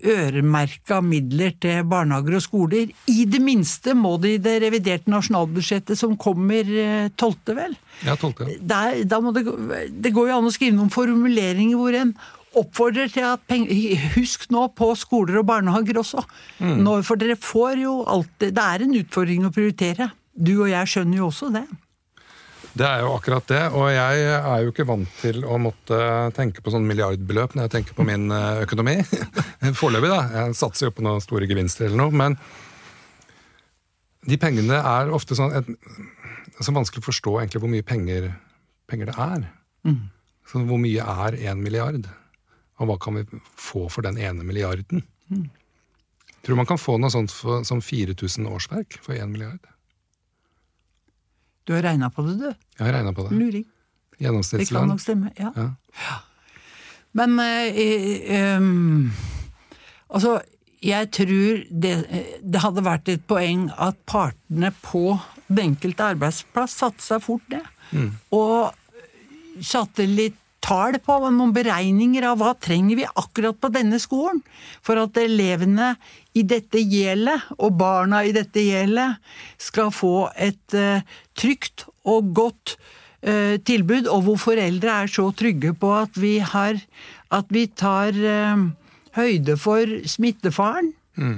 øremerka 0.00 1.00
midler 1.04 1.52
til 1.60 1.82
barnehager 1.90 2.38
og 2.38 2.44
skoler. 2.44 2.92
I 3.10 3.26
det 3.28 3.40
minste 3.42 3.94
må 3.98 4.14
det 4.22 4.36
i 4.36 4.42
det 4.42 4.56
reviderte 4.64 5.12
nasjonalbudsjettet 5.12 5.98
som 5.98 6.16
kommer 6.20 6.70
eh, 6.70 7.10
12., 7.10 7.54
vel. 7.58 7.74
Ja, 8.06 8.16
tolvte. 8.20 8.48
Der, 8.60 9.02
da 9.08 9.20
må 9.20 9.34
det, 9.36 9.44
det 9.90 10.14
går 10.16 10.30
jo 10.30 10.38
an 10.38 10.48
å 10.48 10.54
skrive 10.54 10.78
noen 10.78 10.92
formuleringer 10.94 11.76
hvor 11.80 11.98
en 11.98 12.14
oppfordrer 12.58 13.10
til 13.12 13.26
at 13.28 13.42
penger, 13.48 14.08
Husk 14.16 14.48
nå 14.50 14.66
på 14.76 14.90
skoler 14.98 15.38
og 15.40 15.46
barnehager 15.50 16.00
også. 16.02 16.24
Nå, 16.60 16.96
for 17.06 17.20
dere 17.20 17.38
får 17.38 17.84
jo 17.84 18.00
alltid 18.10 18.56
Det 18.56 18.64
er 18.64 18.84
en 18.86 18.96
utfordring 19.02 19.46
å 19.46 19.52
prioritere. 19.54 20.10
Du 20.34 20.56
og 20.62 20.70
jeg 20.70 20.90
skjønner 20.90 21.20
jo 21.20 21.28
også 21.30 21.50
det. 21.54 21.66
Det 22.70 22.86
er 22.86 23.00
jo 23.02 23.14
akkurat 23.16 23.46
det, 23.50 23.62
og 23.74 23.88
jeg 23.90 24.26
er 24.30 24.60
jo 24.62 24.70
ikke 24.70 24.86
vant 24.86 25.14
til 25.18 25.42
å 25.42 25.56
måtte 25.58 25.96
tenke 26.36 26.62
på 26.62 26.70
sånn 26.70 26.86
milliardbeløp 26.86 27.56
når 27.56 27.66
jeg 27.66 27.72
tenker 27.74 27.96
på 27.98 28.06
min 28.06 28.30
eh, 28.30 28.62
økonomi. 28.62 28.94
Foreløpig, 29.80 30.12
da. 30.12 30.20
Jeg 30.36 30.58
satser 30.58 30.86
jo 30.86 30.92
på 30.94 31.02
noen 31.02 31.22
store 31.24 31.48
gevinster 31.50 31.88
eller 31.88 31.98
noe, 32.04 32.14
men 32.14 32.38
de 34.30 34.38
pengene 34.38 34.78
er 34.78 35.10
ofte 35.16 35.34
sånn 35.34 35.54
et, 35.58 35.66
så 36.60 36.74
vanskelig 36.76 37.02
å 37.02 37.08
forstå 37.08 37.34
egentlig 37.40 37.64
hvor 37.64 37.72
mye 37.72 37.86
penger, 37.86 38.30
penger 38.90 39.10
det 39.10 39.18
er. 39.26 39.44
Så 40.46 40.62
hvor 40.68 40.80
mye 40.82 41.10
er 41.26 41.38
én 41.50 41.62
milliard? 41.64 42.06
Og 42.80 42.88
hva 42.88 42.96
kan 43.00 43.18
vi 43.18 43.40
få 43.60 43.86
for 43.92 44.06
den 44.06 44.18
ene 44.20 44.46
milliarden? 44.46 45.04
Tror 46.40 46.54
du 46.54 46.58
man 46.58 46.68
kan 46.68 46.80
få 46.80 46.96
noe 47.00 47.12
sånt 47.12 47.32
for, 47.34 47.64
som 47.68 47.82
4000 47.84 48.48
årsverk 48.48 48.96
for 49.04 49.12
én 49.14 49.32
milliard? 49.32 49.60
Du 51.68 51.74
har 51.76 51.84
regna 51.84 52.08
på 52.10 52.24
det, 52.26 52.38
du. 52.40 52.48
Jeg 52.78 52.86
har 52.86 52.96
regna 52.96 53.12
på 53.14 53.28
det. 53.28 53.36
Luring. 53.36 53.66
Det 54.20 54.66
kan 54.68 54.88
nok 54.88 55.00
stemme. 55.00 55.32
ja. 55.38 55.52
Ja. 55.56 56.16
Men 57.12 57.38
eh, 57.42 58.56
um, 58.56 59.10
Altså, 60.10 60.40
jeg 60.82 61.10
tror 61.14 61.60
det, 61.70 61.92
det 62.42 62.62
hadde 62.64 62.82
vært 62.84 63.08
et 63.12 63.22
poeng 63.30 63.68
at 63.78 63.98
partene 64.10 64.72
på 64.82 65.18
den 65.46 65.72
enkelte 65.72 66.08
arbeidsplass 66.14 66.78
satte 66.80 67.04
seg 67.04 67.22
fort 67.22 67.46
ned. 67.52 67.68
Og 68.34 68.72
satte 69.62 70.06
litt 70.08 70.38
tall 70.64 70.98
på 71.02 71.16
noen 71.30 71.52
beregninger 71.56 72.24
av 72.28 72.40
hva 72.40 72.52
trenger 72.60 73.00
vi 73.00 73.08
akkurat 73.08 73.58
på 73.60 73.70
denne 73.72 73.98
skolen 74.02 74.42
for 74.84 75.00
at 75.00 75.18
elevene 75.20 75.94
i 76.36 76.44
dette 76.46 76.78
gjelet, 76.78 77.48
og 77.58 77.74
barna 77.80 78.22
i 78.24 78.34
dette 78.36 78.62
gjelet, 78.62 79.18
skal 79.58 79.90
få 79.94 80.30
et 80.38 80.76
uh, 80.78 81.02
trygt 81.34 81.88
og 82.06 82.30
godt 82.36 82.76
uh, 83.26 83.56
tilbud, 83.66 84.06
og 84.06 84.28
hvor 84.28 84.38
foreldre 84.50 85.00
er 85.02 85.10
så 85.10 85.26
trygge 85.34 85.74
på 85.74 85.90
at 85.96 86.20
vi 86.20 86.38
har 86.38 86.78
at 87.34 87.50
vi 87.50 87.66
tar 87.66 88.14
uh, 88.14 88.70
høyde 89.18 89.58
for 89.58 90.00
smittefaren 90.06 90.94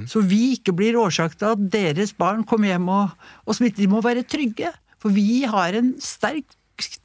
Så 0.07 0.21
vi 0.23 0.53
ikke 0.53 0.71
blir 0.77 0.95
årsak 0.95 1.33
til 1.35 1.49
at 1.57 1.63
deres 1.73 2.13
barn 2.15 2.45
kommer 2.47 2.69
hjem 2.71 2.87
og, 2.93 3.09
og 3.43 3.57
smitter. 3.57 3.83
De 3.83 3.89
må 3.91 3.99
være 4.05 4.23
trygge. 4.23 4.71
For 5.01 5.11
vi 5.11 5.43
har 5.49 5.75
en 5.75 5.89
sterk 5.99 6.55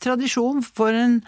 tradisjon 0.01 0.63
for 0.65 0.95
en 0.97 1.19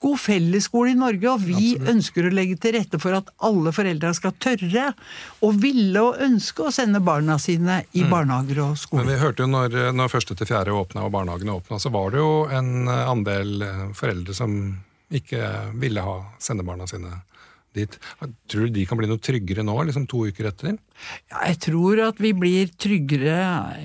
god 0.00 0.20
fellesskole 0.20 0.94
i 0.94 0.98
Norge, 0.98 1.28
og 1.28 1.44
vi 1.44 1.74
ønsker 1.76 2.26
å 2.26 2.32
legge 2.32 2.56
til 2.60 2.74
rette 2.78 3.00
for 3.02 3.16
at 3.18 3.28
alle 3.44 3.72
foreldre 3.76 4.12
skal 4.16 4.34
tørre 4.40 4.86
og 5.44 5.58
ville 5.60 6.02
og 6.02 6.20
ønske 6.24 6.66
å 6.66 6.74
sende 6.74 7.02
barna 7.04 7.36
sine 7.42 7.82
i 7.92 8.04
barnehager 8.08 8.62
og 8.64 8.96
Men 8.96 9.10
vi 9.10 9.18
hørte 9.20 9.44
jo 9.44 9.50
når, 9.52 9.78
når 9.96 10.12
første 10.12 10.36
til 10.38 10.48
fjerde 10.48 10.76
åpna 10.76 11.04
og 11.04 11.12
barnehagene 11.14 11.58
åpna, 11.60 11.80
så 11.82 11.92
var 11.92 12.14
det 12.14 12.22
jo 12.22 12.32
en 12.48 12.88
andel 12.88 13.66
eh, 13.66 13.82
foreldre 13.96 14.36
som 14.36 14.56
ikke 15.10 15.72
ville 15.80 16.02
ha 16.06 16.20
sende 16.38 16.64
barna 16.64 16.86
sine 16.86 17.18
dit. 17.76 17.96
Tror 18.50 18.68
du 18.68 18.74
de 18.74 18.84
kan 18.88 18.98
bli 18.98 19.08
noe 19.10 19.20
tryggere 19.22 19.64
nå, 19.66 19.76
liksom 19.88 20.06
to 20.10 20.24
uker 20.30 20.50
etter? 20.50 20.78
Ja, 21.30 21.44
jeg 21.48 21.60
tror 21.66 22.02
at 22.08 22.20
vi 22.22 22.32
blir 22.36 22.70
tryggere, 22.80 23.36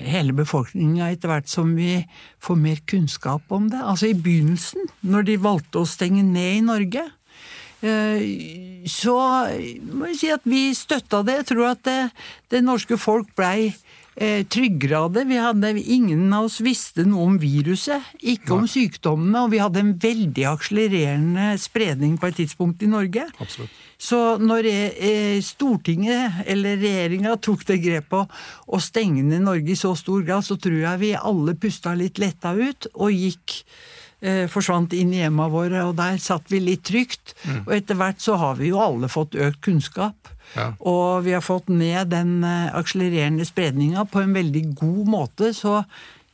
hele 0.06 0.34
befolkninga, 0.36 1.10
etter 1.12 1.32
hvert 1.32 1.50
som 1.50 1.74
vi 1.78 2.00
får 2.42 2.60
mer 2.60 2.82
kunnskap 2.88 3.52
om 3.54 3.70
det. 3.72 3.82
Altså 3.82 4.10
i 4.10 4.18
begynnelsen, 4.18 4.88
når 5.06 5.30
de 5.30 5.38
valgte 5.46 5.82
å 5.82 5.88
stenge 5.88 6.24
ned 6.26 6.58
i 6.58 6.64
Norge, 6.66 7.06
eh, 7.86 8.26
så 8.90 9.16
må 9.92 10.12
jeg 10.12 10.20
si 10.22 10.32
at 10.34 10.46
vi 10.48 10.68
støtta 10.76 11.22
det. 11.26 11.40
Jeg 11.42 11.50
tror 11.52 11.70
at 11.72 11.84
det, 11.86 12.00
det 12.52 12.64
norske 12.66 12.98
folk 13.00 13.32
blei 13.38 13.72
eh, 14.16 15.08
det. 15.12 15.24
Vi 15.28 15.36
hadde, 15.36 15.72
ingen 15.80 16.32
av 16.32 16.48
oss 16.48 16.60
visste 16.60 17.04
noe 17.04 17.26
om 17.26 17.38
viruset, 17.38 18.02
ikke 18.20 18.54
om 18.54 18.66
sykdommene, 18.68 19.44
og 19.44 19.50
vi 19.52 19.60
hadde 19.60 19.82
en 19.82 19.96
veldig 20.00 20.46
akselererende 20.50 21.56
spredning 21.60 22.16
på 22.18 22.30
et 22.30 22.40
tidspunkt 22.42 22.82
i 22.82 22.90
Norge. 22.90 23.26
Absolutt. 23.38 23.82
Så 23.98 24.36
når 24.36 24.68
eh, 24.68 25.40
Stortinget 25.40 26.42
eller 26.46 26.76
regjeringa 26.76 27.36
tok 27.40 27.64
det 27.68 27.80
grepet 27.80 28.32
å 28.66 28.80
stenge 28.82 29.24
ned 29.24 29.44
Norge 29.46 29.72
i 29.72 29.78
så 29.78 29.94
stor 29.96 30.24
grad, 30.26 30.44
så 30.44 30.58
tror 30.60 30.82
jeg 30.82 31.00
vi 31.00 31.14
alle 31.16 31.56
pusta 31.56 31.94
litt 31.96 32.20
letta 32.20 32.52
ut 32.52 32.90
og 32.92 33.14
gikk 33.16 33.62
eh, 34.20 34.44
forsvant 34.52 34.92
inn 34.96 35.14
i 35.14 35.22
hjemma 35.22 35.48
våre, 35.52 35.86
og 35.88 35.96
der 35.96 36.20
satt 36.20 36.52
vi 36.52 36.60
litt 36.60 36.84
trygt. 36.88 37.36
Og 37.64 37.72
etter 37.78 37.96
hvert 37.96 38.20
så 38.20 38.36
har 38.40 38.60
vi 38.60 38.72
jo 38.72 38.82
alle 38.84 39.08
fått 39.12 39.38
økt 39.38 39.64
kunnskap. 39.64 40.35
Ja. 40.54 40.70
Og 40.80 41.24
vi 41.26 41.34
har 41.34 41.42
fått 41.44 41.68
ned 41.72 42.12
den 42.12 42.38
eh, 42.46 42.68
akselererende 42.76 43.46
spredninga 43.48 44.04
på 44.08 44.22
en 44.22 44.36
veldig 44.36 44.62
god 44.78 45.10
måte, 45.10 45.50
så 45.56 45.80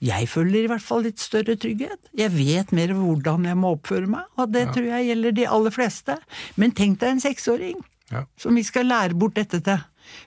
jeg 0.03 0.27
føler 0.27 0.65
i 0.65 0.71
hvert 0.71 0.83
fall 0.83 1.05
litt 1.07 1.23
større 1.23 1.55
trygghet. 1.63 2.11
Jeg 2.19 2.33
vet 2.35 2.73
mer 2.75 2.91
hvordan 2.99 3.47
jeg 3.47 3.59
må 3.59 3.77
oppføre 3.77 4.11
meg, 4.11 4.27
og 4.35 4.51
det 4.55 4.67
tror 4.75 4.89
jeg 4.89 5.09
gjelder 5.13 5.37
de 5.37 5.47
aller 5.57 5.75
fleste. 5.75 6.17
Men 6.59 6.75
tenk 6.75 6.99
deg 7.03 7.15
en 7.17 7.23
seksåring 7.23 7.79
Ja. 8.11 8.27
som 8.37 8.59
vi 8.59 8.65
skal 8.67 8.91
lære 8.91 9.15
bort 9.17 9.39
dette 9.39 9.63
til. 9.63 9.79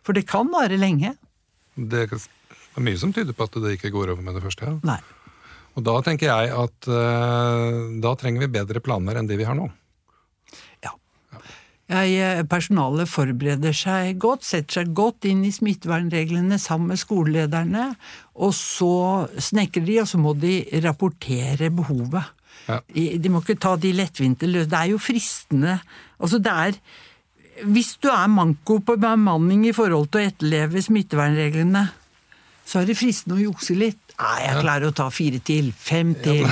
For 0.01 0.15
det 0.15 0.25
kan 0.31 0.47
vare 0.49 0.79
lenge. 0.79 1.11
Det 1.75 2.07
er 2.07 2.81
mye 2.81 2.97
som 2.97 3.11
tyder 3.13 3.35
på 3.35 3.43
at 3.43 3.59
det 3.61 3.75
ikke 3.75 3.91
går 3.91 4.15
over 4.15 4.23
med 4.23 4.39
det 4.39 4.45
første. 4.47 4.71
Ja. 4.71 4.79
Nei. 4.87 5.01
Og 5.75 5.83
da 5.83 5.97
tenker 6.07 6.31
jeg 6.31 6.53
at 6.55 6.87
uh, 6.87 7.99
da 7.99 8.15
trenger 8.15 8.45
vi 8.45 8.53
bedre 8.55 8.79
planer 8.79 9.19
enn 9.19 9.27
de 9.27 9.35
vi 9.35 9.47
har 9.47 9.57
nå. 9.59 9.67
Jeg, 11.85 12.13
eh, 12.17 12.41
personalet 12.49 13.05
forbereder 13.05 13.75
seg 13.77 14.17
godt, 14.17 14.45
setter 14.47 14.81
seg 14.81 14.93
godt 14.97 15.27
inn 15.29 15.43
i 15.45 15.53
smittevernreglene 15.53 16.57
sammen 16.61 16.89
med 16.93 16.97
skolelederne, 16.97 17.91
og 18.41 18.55
så 18.57 19.27
snekrer 19.37 19.85
de, 19.85 19.99
og 20.01 20.09
så 20.09 20.17
må 20.17 20.33
de 20.33 20.63
rapportere 20.81 21.69
behovet. 21.69 22.31
Ja. 22.65 22.79
De 22.89 23.29
må 23.29 23.43
ikke 23.43 23.59
ta 23.61 23.75
de 23.77 23.91
lettvinte 23.93 24.49
løs... 24.49 24.65
Det 24.71 24.79
er 24.79 24.87
jo 24.89 24.97
fristende 24.97 25.75
Altså, 26.17 26.39
det 26.41 26.49
er 26.49 26.77
Hvis 27.69 27.91
du 28.01 28.07
er 28.09 28.25
manko 28.31 28.79
på 28.81 28.95
bemanning 28.97 29.67
i 29.69 29.73
forhold 29.75 30.09
til 30.09 30.23
å 30.23 30.31
etterleve 30.31 30.81
smittevernreglene, 30.81 31.83
så 32.65 32.81
er 32.81 32.87
det 32.89 32.95
fristende 32.97 33.37
å 33.37 33.43
jukse 33.43 33.75
litt. 33.77 33.99
Nei, 34.15 34.37
jeg 34.45 34.61
klarer 34.63 34.87
å 34.89 34.93
ta 34.95 35.05
fire 35.11 35.39
til, 35.43 35.67
fem 35.75 36.13
til. 36.23 36.45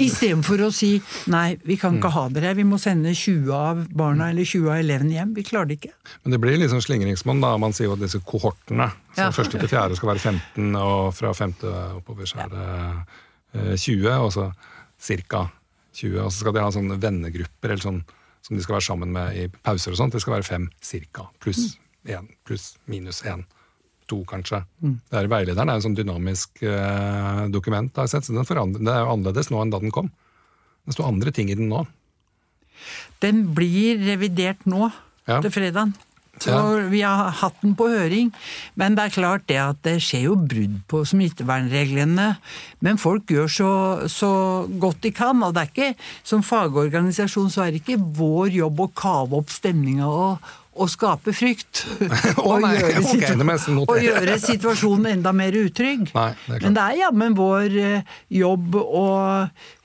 Istedenfor 0.00 0.62
å 0.66 0.70
si 0.74 0.94
nei, 1.30 1.58
vi 1.68 1.76
kan 1.80 1.98
ikke 1.98 2.10
ha 2.14 2.24
dere, 2.32 2.54
vi 2.58 2.64
må 2.66 2.78
sende 2.80 3.12
20 3.14 3.52
av 3.54 3.82
barna 3.94 4.30
eller 4.32 4.48
20 4.48 4.70
av 4.72 4.80
elevene 4.80 5.14
hjem. 5.18 5.34
Vi 5.36 5.44
klarer 5.46 5.68
det 5.70 5.76
ikke. 5.78 5.92
Men 6.24 6.34
det 6.34 6.40
blir 6.42 6.58
liksom 6.62 6.80
slingringsmonn, 6.84 7.42
da. 7.44 7.52
Man 7.60 7.76
sier 7.76 7.90
jo 7.90 7.96
at 7.98 8.02
disse 8.02 8.20
kohortene. 8.24 8.88
som 9.14 9.24
Ja. 9.28 9.30
første 9.36 9.60
til 9.60 9.68
fjerde 9.70 9.96
skal 10.00 10.08
være 10.14 10.24
15, 10.24 10.74
og 10.80 11.12
fra 11.14 11.32
femte 11.36 11.70
oppover 12.00 12.26
så 12.26 12.40
er 12.46 12.48
det 12.54 12.66
eh, 13.60 13.76
20, 13.76 14.08
og 14.24 14.32
så 14.32 14.48
ca. 15.28 15.44
20. 15.94 16.18
Og 16.24 16.32
så 16.32 16.40
skal 16.40 16.56
de 16.56 16.64
ha 16.64 16.70
sånne 16.74 16.98
vennegrupper 16.98 17.70
eller 17.76 17.84
sånn, 17.84 18.00
som 18.42 18.56
de 18.56 18.62
skal 18.64 18.78
være 18.80 18.88
sammen 18.88 19.12
med 19.14 19.36
i 19.38 19.44
pauser 19.62 19.92
og 19.94 20.00
sånt. 20.00 20.16
Det 20.16 20.24
skal 20.24 20.38
være 20.40 20.48
fem 20.48 20.70
ca. 21.12 21.28
Pluss 21.38 21.76
én, 22.08 22.26
pluss 22.44 22.72
minus 22.90 23.22
én. 23.28 23.44
To, 24.10 24.18
kanskje. 24.28 24.58
Det 24.82 25.16
er 25.16 25.28
Veilederen 25.32 25.70
er 25.72 25.78
en 25.78 25.84
sånn 25.84 25.96
dynamisk 25.96 26.60
eh, 26.62 27.44
dokument, 27.48 27.88
har 27.96 28.04
jeg 28.04 28.16
sett, 28.18 28.26
så 28.28 28.34
den 28.36 28.74
det 28.84 28.92
er 28.92 29.04
jo 29.06 29.12
annerledes 29.14 29.48
nå 29.50 29.62
enn 29.62 29.72
da 29.72 29.80
den 29.80 29.94
kom. 29.94 30.10
Det 30.84 30.92
står 30.96 31.08
andre 31.08 31.32
ting 31.32 31.48
i 31.48 31.56
den 31.56 31.70
nå. 31.72 31.86
Den 33.24 33.46
blir 33.56 34.02
revidert 34.04 34.66
nå, 34.68 34.90
Ja. 35.26 35.40
til 35.40 35.50
fredag. 35.50 35.94
Så 36.38 36.50
Ja. 36.50 36.88
vi 36.90 37.00
har 37.00 37.30
hatt 37.30 37.60
den 37.62 37.74
på 37.76 37.86
høring. 37.88 38.32
Men 38.76 38.94
det 38.96 39.04
er 39.04 39.20
klart 39.22 39.46
det 39.46 39.56
at 39.56 39.82
det 39.82 40.00
skjer 40.02 40.24
jo 40.24 40.34
brudd 40.36 40.80
på 40.88 41.04
smittevernreglene. 41.06 42.36
Men 42.82 42.96
folk 42.98 43.24
gjør 43.26 43.46
så, 43.48 44.08
så 44.10 44.68
godt 44.78 45.00
de 45.00 45.10
kan. 45.12 45.40
Og 45.42 45.54
det 45.54 45.62
er 45.62 45.70
ikke, 45.72 45.96
som 46.24 46.42
fagorganisasjon 46.42 47.50
så 47.50 47.62
er 47.66 47.70
det 47.70 47.82
ikke 47.84 48.02
vår 48.18 48.50
jobb 48.52 48.80
å 48.80 48.90
kave 48.94 49.32
opp 49.38 49.48
stemninga 49.48 50.06
og, 50.10 50.38
og 50.76 50.88
skape 50.90 51.32
frykt. 51.36 51.84
og, 52.44 52.60
nei, 52.64 52.72
gjøre 52.80 53.00
ok, 53.00 53.08
situ- 53.10 53.20
det 53.38 53.44
må 53.46 53.54
jeg 53.54 53.60
nesten 53.60 53.76
notere. 53.78 53.94
og 53.94 54.06
gjøre 54.08 54.36
situasjonen 54.42 55.06
enda 55.12 55.32
mer 55.36 55.56
utrygg. 55.60 56.08
Nei, 56.14 56.28
det. 56.48 56.60
Men 56.64 56.74
det 56.76 56.84
er 56.88 56.98
jammen 57.04 57.36
vår 57.38 57.76
eh, 57.84 58.12
jobb 58.40 58.78
å 58.82 59.04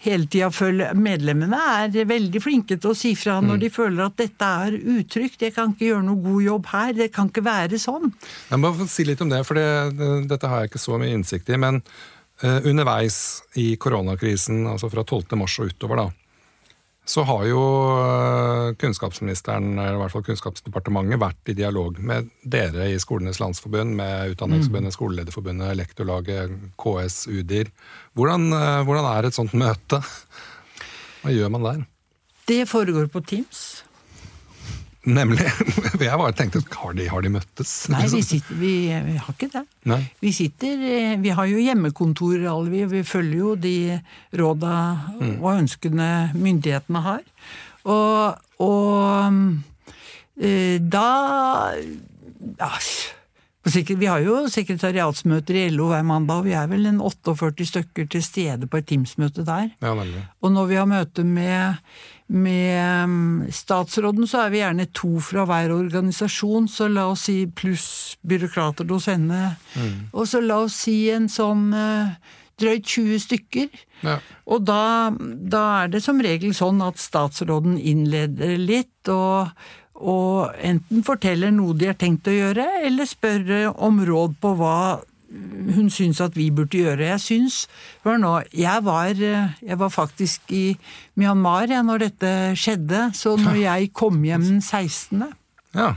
hele 0.05 0.25
tida 0.31 0.50
følge 0.55 0.89
Medlemmene 0.96 1.60
er 1.84 2.05
veldig 2.10 2.41
flinke 2.41 2.77
til 2.79 2.93
å 2.93 2.98
si 2.98 3.13
fra 3.19 3.39
Mm. 3.39 3.48
når 3.51 3.60
de 3.65 3.69
føler 3.69 4.05
at 4.05 4.15
dette 4.19 4.48
er 4.65 4.77
utrygt. 5.00 5.41
Jeg 5.46 5.53
kan 5.55 5.74
ikke 5.75 5.89
gjøre 5.91 6.03
noe 6.08 6.24
god 6.24 6.43
jobb 6.43 6.65
her. 6.74 6.93
Det 6.98 7.12
kan 7.15 7.29
ikke 7.29 7.43
være 7.46 7.77
sånn. 7.79 8.10
Jeg 8.50 8.60
må 8.60 8.72
si 8.89 9.05
litt 9.08 9.22
om 9.22 9.29
det, 9.29 9.43
for 9.48 9.60
det, 9.60 9.67
det, 10.00 10.10
dette 10.31 10.48
har 10.50 10.63
jeg 10.65 10.72
ikke 10.74 10.81
så 10.81 10.98
mye 11.00 11.13
innsikt 11.15 11.50
i. 11.53 11.58
Men 11.62 11.81
eh, 12.41 12.60
underveis 12.65 13.19
i 13.60 13.75
koronakrisen, 13.77 14.65
altså 14.72 14.89
fra 14.91 15.03
12. 15.03 15.38
mars 15.39 15.60
og 15.60 15.72
utover, 15.74 16.03
da, 16.05 16.08
så 17.09 17.23
har 17.25 17.45
jo 17.49 17.61
eh, 17.97 18.75
kunnskapsministeren, 18.77 19.71
eller 19.79 19.97
i 19.97 20.01
hvert 20.03 20.13
fall 20.13 20.25
Kunnskapsdepartementet, 20.27 21.17
vært 21.21 21.49
i 21.49 21.55
dialog 21.57 21.97
med 22.05 22.29
dere 22.45 22.91
i 22.93 22.99
Skolenes 23.01 23.41
landsforbund, 23.41 23.95
med 23.97 24.35
Utdanningsforbundet, 24.35 24.93
Skolelederforbundet, 24.93 25.73
Lektorlaget, 25.79 26.53
KS, 26.77 27.23
UDIR. 27.31 27.71
Hvordan, 28.13 28.45
eh, 28.53 28.81
hvordan 28.85 29.09
er 29.09 29.25
et 29.25 29.39
sånt 29.39 29.57
møte? 29.57 30.03
Hva 31.23 31.33
gjør 31.33 31.49
man 31.55 31.65
der? 31.65 31.85
Det 32.49 32.61
foregår 32.69 33.09
på 33.09 33.25
Teams. 33.25 33.63
Nemlig. 35.07 35.45
Jeg 36.03 36.17
bare 36.19 36.33
tenkte, 36.35 36.59
har 36.75 36.93
de, 36.97 37.05
har 37.07 37.21
de 37.23 37.29
møttes? 37.31 37.71
Nei, 37.93 38.01
vi, 38.11 38.19
sitter, 38.25 38.57
vi, 38.59 38.71
vi 39.05 39.15
har 39.15 39.31
ikke 39.31 39.47
det. 39.53 39.61
Nei. 39.87 40.01
Vi 40.19 40.31
sitter 40.35 40.81
eh, 40.89 41.13
Vi 41.23 41.31
har 41.37 41.47
jo 41.47 41.61
hjemmekontorer 41.63 42.43
alle, 42.51 42.69
vi. 42.73 42.81
Vi 42.91 43.03
følger 43.07 43.37
jo 43.39 43.53
de 43.55 43.75
råda 44.35 44.73
Mm. 45.19 45.37
og 45.43 45.49
ønskene 45.57 46.09
myndighetene 46.35 47.01
har. 47.03 47.23
Og, 47.87 48.37
og 48.59 49.39
eh, 50.39 50.77
da 50.79 51.07
ja, 51.79 52.69
Vi 53.67 54.07
har 54.07 54.21
jo 54.23 54.45
sekretariatsmøter 54.47 55.57
i 55.59 55.65
LO 55.73 55.89
hver 55.89 56.05
mandag, 56.07 56.39
og 56.39 56.47
vi 56.47 56.53
er 56.55 56.69
vel 56.71 56.87
en 56.87 57.01
48 57.03 57.65
stykker 57.67 58.07
til 58.07 58.23
stede 58.23 58.69
på 58.71 58.79
et 58.79 58.87
Teams-møte 58.87 59.43
der. 59.43 59.67
Ja. 59.83 59.91
Og 60.39 60.53
når 60.55 60.69
vi 60.69 60.77
har 60.79 60.87
møte 60.87 61.25
med, 61.27 61.81
med 62.31 63.03
um, 63.03 63.43
statsråden, 63.51 64.27
så 64.31 64.45
er 64.45 64.53
vi 64.53 64.61
gjerne 64.63 64.87
to 64.95 65.19
fra 65.19 65.43
hver 65.49 65.73
organisasjon, 65.75 66.69
så 66.71 66.87
la 66.87 67.09
oss 67.11 67.27
si 67.27 67.43
pluss 67.51 68.15
byråkrater 68.23 68.87
hos 68.87 69.09
henne. 69.11 69.57
Og 70.13 70.29
så 70.31 70.39
la 70.39 70.61
oss 70.63 70.79
si 70.85 71.09
en 71.11 71.27
sånn 71.29 71.73
eh, 71.75 72.15
drøyt 72.63 72.87
20 72.87 73.23
stykker. 73.25 73.83
Ja. 74.07 74.21
Og 74.47 74.63
da, 74.67 75.11
da 75.19 75.65
er 75.81 75.91
det 75.91 76.03
som 76.05 76.23
regel 76.23 76.55
sånn 76.55 76.79
at 76.85 77.01
statsråden 77.01 77.75
innleder 77.75 78.55
litt, 78.55 79.11
og, 79.11 79.51
og 79.99 80.55
enten 80.63 81.03
forteller 81.05 81.51
noe 81.51 81.75
de 81.77 81.89
har 81.91 81.97
tenkt 81.99 82.27
å 82.31 82.33
gjøre, 82.35 82.65
eller 82.87 83.07
spør 83.09 83.49
om 83.75 83.99
råd 84.07 84.37
på 84.41 84.53
hva 84.59 84.75
hun 85.29 85.91
syns 85.93 86.17
at 86.25 86.33
vi 86.33 86.47
burde 86.49 86.79
gjøre. 86.79 87.05
Jeg 87.11 87.21
syns 87.21 87.57
Hør 88.01 88.17
nå, 88.17 88.31
jeg 88.55 88.81
var, 88.87 89.13
jeg 89.13 89.77
var 89.77 89.91
faktisk 89.93 90.49
i 90.55 90.63
Myanmar 91.19 91.69
ja, 91.69 91.83
når 91.85 92.07
dette 92.07 92.31
skjedde, 92.57 93.09
så 93.13 93.35
når 93.37 93.59
jeg 93.67 93.91
kom 93.93 94.23
hjem 94.25 94.47
den 94.47 94.61
16., 94.63 95.27
Ja. 95.77 95.91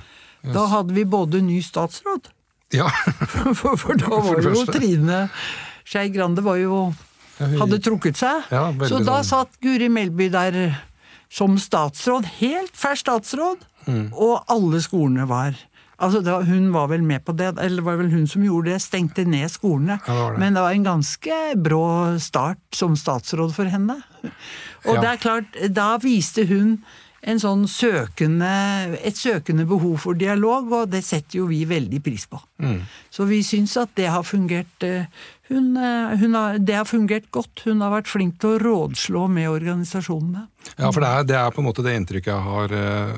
da 0.44 0.66
hadde 0.68 0.92
vi 0.92 1.06
både 1.08 1.40
ny 1.40 1.62
statsråd 1.64 2.28
ja. 2.76 2.90
For, 3.56 3.76
for 3.80 3.96
da 3.96 4.10
var 4.10 4.42
for 4.42 4.50
jo. 4.52 4.66
Trine 4.68 5.22
Skei 5.88 6.10
Grande 6.12 6.44
var 6.44 6.58
jo 6.60 6.82
hadde 7.40 7.78
trukket 7.82 8.18
seg. 8.20 8.44
Ja, 8.52 8.68
så 8.86 9.00
da 9.02 9.18
sånn. 9.22 9.28
satt 9.28 9.56
Guri 9.64 9.88
Melby 9.92 10.28
der 10.32 10.58
som 11.32 11.56
statsråd, 11.60 12.28
helt 12.38 12.76
fersk 12.76 13.06
statsråd, 13.06 13.64
Mm. 13.86 14.12
og 14.12 14.44
alle 14.52 14.82
skolene 14.84 15.28
var 15.28 15.54
Altså, 16.02 16.18
da, 16.24 16.40
hun 16.42 16.72
var 16.74 16.88
vel 16.90 17.02
med 17.06 17.22
på 17.22 17.30
det, 17.38 17.52
eller 17.62 17.84
var 17.86 17.94
vel 18.00 18.08
hun 18.10 18.24
som 18.26 18.42
gjorde 18.42 18.72
det, 18.72 18.80
stengte 18.82 19.22
ned 19.28 19.46
skolene. 19.52 20.00
Ja, 20.08 20.14
det 20.24 20.32
det. 20.32 20.38
Men 20.42 20.56
det 20.56 20.62
var 20.64 20.74
en 20.74 20.86
ganske 20.88 21.36
brå 21.62 22.18
start 22.18 22.58
som 22.74 22.96
statsråd 22.98 23.52
for 23.54 23.70
henne. 23.70 24.00
Og 24.84 24.96
Ja. 24.96 25.00
det 25.00 25.08
er 25.12 25.16
klart, 25.22 25.60
da 25.70 25.96
viste 26.02 26.42
hun 26.48 26.82
en 27.22 27.38
sånn 27.38 27.68
søkende, 27.70 28.98
et 29.04 29.14
søkende 29.14 29.64
behov 29.68 30.00
for 30.02 30.18
dialog, 30.18 30.72
og 30.72 30.90
det 30.90 31.04
setter 31.06 31.38
jo 31.38 31.46
vi 31.46 31.62
veldig 31.70 32.02
pris 32.02 32.26
på. 32.26 32.40
Mm. 32.58 32.80
Så 33.10 33.28
vi 33.28 33.38
syns 33.46 33.76
at 33.78 33.94
det 33.94 34.08
har 34.10 34.24
fungert 34.26 34.82
eh, 34.82 35.04
hun, 35.52 35.68
eh, 35.76 36.16
hun 36.18 36.34
har, 36.34 36.58
Det 36.58 36.74
har 36.74 36.86
fungert 36.88 37.28
godt. 37.34 37.62
Hun 37.66 37.80
har 37.84 37.92
vært 37.92 38.10
flink 38.10 38.38
til 38.42 38.54
å 38.56 38.60
rådslå 38.62 39.26
med 39.30 39.48
organisasjonene. 39.52 40.46
Ja, 40.78 40.90
for 40.90 41.00
det 41.04 41.10
er, 41.10 41.24
det 41.28 41.36
er 41.38 41.54
på 41.54 41.62
en 41.62 41.68
måte 41.68 41.84
det 41.84 41.94
inntrykket 41.98 42.32
jeg 42.32 42.46
har 42.46 42.74
eh, 42.78 43.14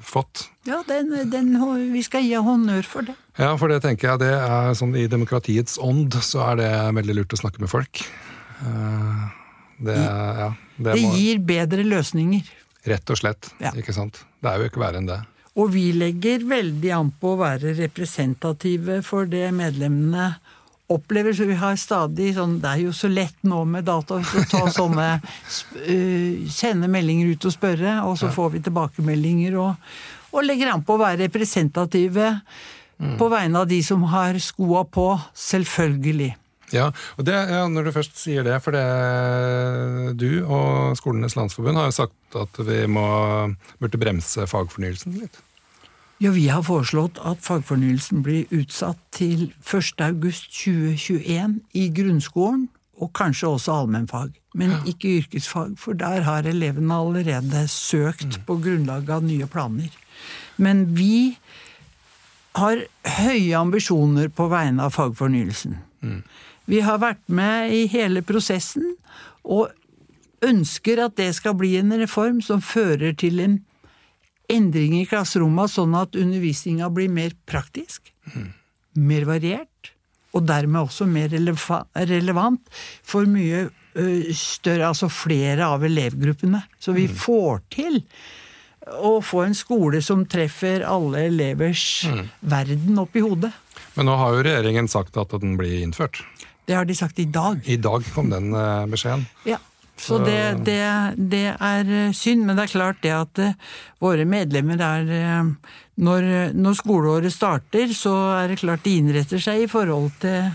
fått. 0.00 0.46
Ja, 0.66 0.82
den, 0.88 1.12
den, 1.30 1.52
vi 1.92 2.02
skal 2.06 2.24
gi 2.26 2.34
honnør 2.40 2.86
for 2.88 3.06
det. 3.06 3.16
Ja, 3.38 3.52
for 3.60 3.68
det 3.72 3.82
tenker 3.84 4.12
jeg 4.14 4.24
det 4.24 4.32
er 4.34 4.72
sånn 4.78 4.96
i 4.96 5.06
demokratiets 5.12 5.76
ånd, 5.82 6.16
så 6.24 6.42
er 6.50 6.60
det 6.62 6.70
veldig 7.02 7.18
lurt 7.20 7.36
å 7.36 7.40
snakke 7.44 7.62
med 7.62 7.72
folk. 7.72 8.02
Eh, 8.64 9.24
det, 9.86 9.96
ja, 10.00 10.50
det 10.80 10.92
Det 10.96 11.02
må, 11.04 11.14
gir 11.20 11.40
bedre 11.44 11.84
løsninger. 11.84 12.52
Rett 12.86 13.10
og 13.10 13.18
slett, 13.18 13.50
Ja. 13.60 13.72
ikke 13.76 13.92
sant. 13.94 14.24
Det 14.40 14.50
er 14.52 14.62
jo 14.62 14.70
ikke 14.70 14.80
verre 14.80 15.02
enn 15.02 15.10
det. 15.10 15.20
Og 15.56 15.70
vi 15.72 15.88
legger 15.96 16.42
veldig 16.44 16.90
an 16.92 17.10
på 17.16 17.32
å 17.32 17.38
være 17.40 17.72
representative 17.78 19.00
for 19.06 19.24
det 19.28 19.48
medlemmene 19.56 20.34
opplever. 20.92 21.34
Så 21.34 21.46
vi 21.48 21.56
har 21.58 21.74
stadig 21.80 22.32
sånn 22.36 22.58
Det 22.62 22.70
er 22.70 22.82
jo 22.86 22.92
så 22.94 23.08
lett 23.10 23.36
nå 23.42 23.64
med 23.66 23.84
data 23.88 24.20
å 24.20 24.44
ta 24.50 24.64
sånne 24.70 25.08
sp- 25.50 25.82
øh, 25.82 26.46
Sende 26.52 26.88
meldinger 26.92 27.32
ut 27.34 27.44
og 27.48 27.54
spørre, 27.56 27.98
og 28.06 28.16
så 28.20 28.30
får 28.34 28.52
vi 28.56 28.64
tilbakemeldinger. 28.68 29.58
Og, 29.58 29.74
og 30.32 30.44
legger 30.46 30.72
an 30.72 30.82
på 30.86 30.94
å 30.96 31.02
være 31.02 31.24
representative 31.26 32.32
på 32.96 33.26
vegne 33.28 33.60
av 33.60 33.66
de 33.68 33.82
som 33.84 34.02
har 34.08 34.38
skoa 34.40 34.84
på. 34.88 35.10
Selvfølgelig. 35.36 36.30
Ja, 36.74 36.88
og 37.18 37.26
det, 37.28 37.34
ja, 37.36 37.66
Når 37.70 37.84
du 37.84 37.92
først 37.94 38.16
sier 38.18 38.42
det, 38.42 38.56
for 38.64 38.74
det 38.74 40.16
du 40.18 40.42
og 40.48 40.96
Skolenes 40.98 41.36
landsforbund 41.38 41.78
har 41.78 41.90
jo 41.90 41.94
sagt 42.00 42.38
at 42.40 42.58
vi 42.66 42.80
må, 42.90 43.04
burde 43.82 44.00
bremse 44.00 44.46
fagfornyelsen 44.50 45.14
litt. 45.20 45.38
Ja, 46.18 46.30
vi 46.32 46.46
har 46.48 46.62
foreslått 46.64 47.18
at 47.20 47.42
fagfornyelsen 47.44 48.22
blir 48.24 48.48
utsatt 48.54 48.96
til 49.12 49.50
1.8.2021 49.60 51.58
i 51.76 51.90
grunnskolen, 51.92 52.68
og 52.96 53.12
kanskje 53.12 53.50
også 53.50 53.74
allmennfag. 53.82 54.30
Men 54.56 54.72
ikke 54.88 55.18
yrkesfag, 55.18 55.74
for 55.76 55.92
der 55.92 56.24
har 56.24 56.48
elevene 56.48 56.96
allerede 56.96 57.66
søkt 57.68 58.40
på 58.48 58.56
grunnlag 58.64 59.10
av 59.12 59.26
nye 59.28 59.44
planer. 59.52 59.92
Men 60.56 60.96
vi 60.96 61.36
har 62.56 62.80
høye 63.18 63.58
ambisjoner 63.58 64.32
på 64.32 64.48
vegne 64.48 64.88
av 64.88 64.96
fagfornyelsen. 64.96 65.76
Vi 66.64 66.80
har 66.80 67.02
vært 67.04 67.20
med 67.28 67.76
i 67.76 67.84
hele 67.92 68.24
prosessen, 68.24 68.94
og 69.44 69.68
ønsker 70.46 71.04
at 71.04 71.20
det 71.20 71.34
skal 71.36 71.54
bli 71.60 71.76
en 71.76 71.92
reform 72.00 72.40
som 72.40 72.64
fører 72.64 73.12
til 73.12 73.40
en 73.44 73.60
endring 74.52 74.94
i 75.00 75.06
klasserommene, 75.08 75.68
sånn 75.70 75.94
at 75.98 76.16
undervisninga 76.18 76.90
blir 76.94 77.10
mer 77.12 77.34
praktisk, 77.48 78.12
mer 78.94 79.26
variert, 79.28 79.92
og 80.36 80.44
dermed 80.48 80.82
også 80.84 81.06
mer 81.08 81.30
relevant 81.32 82.60
for 83.06 83.28
mye 83.30 83.66
større, 84.36 84.90
altså 84.90 85.08
flere 85.08 85.64
av 85.64 85.84
elevgruppene. 85.88 86.60
Så 86.78 86.92
vi 86.92 87.06
får 87.08 87.62
til 87.72 88.02
å 88.86 89.16
få 89.24 89.46
en 89.46 89.56
skole 89.56 90.02
som 90.04 90.26
treffer 90.30 90.84
alle 90.86 91.24
elevers 91.30 92.04
verden 92.40 93.00
opp 93.02 93.16
i 93.16 93.24
hodet. 93.24 93.50
Men 93.96 94.10
nå 94.10 94.18
har 94.20 94.36
jo 94.36 94.44
regjeringen 94.44 94.90
sagt 94.92 95.16
at 95.16 95.32
den 95.40 95.56
blir 95.58 95.80
innført. 95.80 96.20
Det 96.68 96.76
har 96.76 96.84
de 96.84 96.94
sagt 96.98 97.18
i 97.22 97.26
dag. 97.30 97.62
I 97.64 97.78
dag 97.80 98.04
kom 98.12 98.28
den 98.30 98.52
beskjeden. 98.90 99.24
Ja, 99.48 99.58
så 99.96 100.18
det, 100.20 100.40
det, 100.66 100.80
det 101.16 101.44
er 101.54 101.88
eh, 101.88 102.14
synd, 102.14 102.44
men 102.44 102.58
det 102.58 102.66
er 102.66 102.74
klart 102.74 102.98
det 103.04 103.14
at 103.16 103.40
eh, 103.40 103.54
våre 104.02 104.26
medlemmer 104.28 104.82
er 104.84 105.12
eh, 105.16 105.52
når, 106.04 106.26
når 106.52 106.76
skoleåret 106.76 107.32
starter, 107.32 107.92
så 107.96 108.12
er 108.42 108.52
det 108.52 108.60
klart 108.60 108.84
de 108.84 108.98
innretter 109.00 109.40
seg 109.40 109.64
i 109.64 109.70
forhold 109.70 110.10
til 110.20 110.50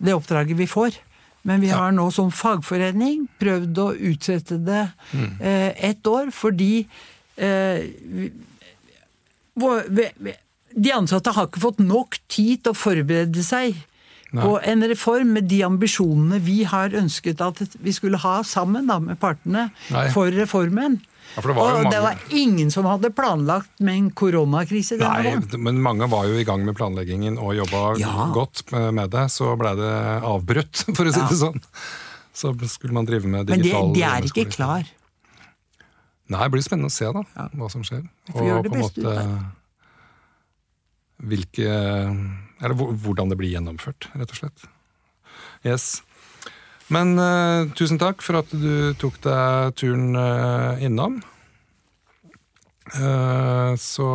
det 0.00 0.14
oppdraget 0.16 0.56
vi 0.56 0.68
får. 0.70 0.96
Men 1.46 1.60
vi 1.62 1.70
har 1.70 1.92
nå 1.94 2.08
som 2.10 2.32
fagforening 2.34 3.28
prøvd 3.38 3.78
å 3.78 3.90
utsette 4.10 4.58
det 4.66 4.82
eh, 5.14 5.70
ett 5.90 6.08
år, 6.10 6.32
fordi 6.34 6.86
eh, 7.38 7.84
de 9.56 10.92
ansatte 10.96 11.36
har 11.36 11.46
ikke 11.46 11.62
fått 11.62 11.84
nok 11.84 12.18
tid 12.26 12.64
til 12.64 12.74
å 12.74 12.80
forberede 12.80 13.44
seg 13.46 13.78
på 14.42 14.54
en 14.62 14.82
reform 14.88 15.32
med 15.36 15.48
de 15.48 15.62
ambisjonene 15.66 16.38
vi 16.44 16.62
har 16.64 16.90
ønsket 16.90 17.40
at 17.40 17.60
vi 17.80 17.92
skulle 17.96 18.18
ha 18.22 18.42
sammen 18.46 18.86
da, 18.90 18.98
med 18.98 19.18
partene 19.20 19.70
Nei. 19.90 20.08
for 20.14 20.30
reformen. 20.30 21.00
Ja, 21.36 21.42
for 21.42 21.48
det 21.52 21.56
og 21.58 21.72
mange- 21.82 21.90
det 21.90 22.00
var 22.02 22.18
ingen 22.30 22.70
som 22.70 22.84
hadde 22.86 23.10
planlagt 23.12 23.80
med 23.80 23.94
en 23.98 24.10
koronakrise 24.10 24.96
Nei, 24.98 25.22
gangen. 25.24 25.48
men 25.62 25.80
mange 25.82 26.06
var 26.08 26.24
jo 26.30 26.38
i 26.38 26.44
gang 26.44 26.64
med 26.64 26.76
planleggingen 26.78 27.36
og 27.38 27.54
jobba 27.56 27.98
Ja. 27.98 28.30
godt 28.32 28.62
med 28.72 29.10
det. 29.10 29.26
Så 29.30 29.56
blei 29.58 29.74
det 29.76 30.22
avbrutt, 30.22 30.84
for 30.96 31.04
å 31.04 31.12
si 31.12 31.20
Ja. 31.20 31.26
det 31.28 31.36
sånn. 31.38 31.60
Så 32.36 32.52
skulle 32.68 32.92
man 32.92 33.06
drive 33.06 33.24
med 33.26 33.46
digital 33.46 33.86
Men 33.86 33.92
de, 33.94 34.02
er 34.02 34.22
ikke 34.22 34.50
klar. 34.52 34.84
Nei, 36.28 36.42
det 36.42 36.50
blir 36.52 36.62
spennende 36.62 36.90
å 36.90 36.94
se 36.94 37.06
da, 37.12 37.22
hva 37.54 37.70
som 37.70 37.82
skjer. 37.82 38.02
Og 38.34 38.64
på 38.66 38.74
en 38.74 38.82
måte 38.82 39.52
hvilke 41.22 41.68
Eller 42.62 42.76
hvordan 42.76 43.32
det 43.32 43.38
blir 43.40 43.52
gjennomført, 43.52 44.08
rett 44.16 44.32
og 44.32 44.38
slett. 44.38 44.68
Yes. 45.66 46.02
Men 46.92 47.16
uh, 47.18 47.66
tusen 47.74 47.98
takk 47.98 48.22
for 48.22 48.40
at 48.42 48.52
du 48.54 48.94
tok 49.00 49.18
deg 49.24 49.74
turen 49.80 50.14
uh, 50.14 50.78
innom. 50.82 51.18
Uh, 52.94 53.74
så 53.80 54.06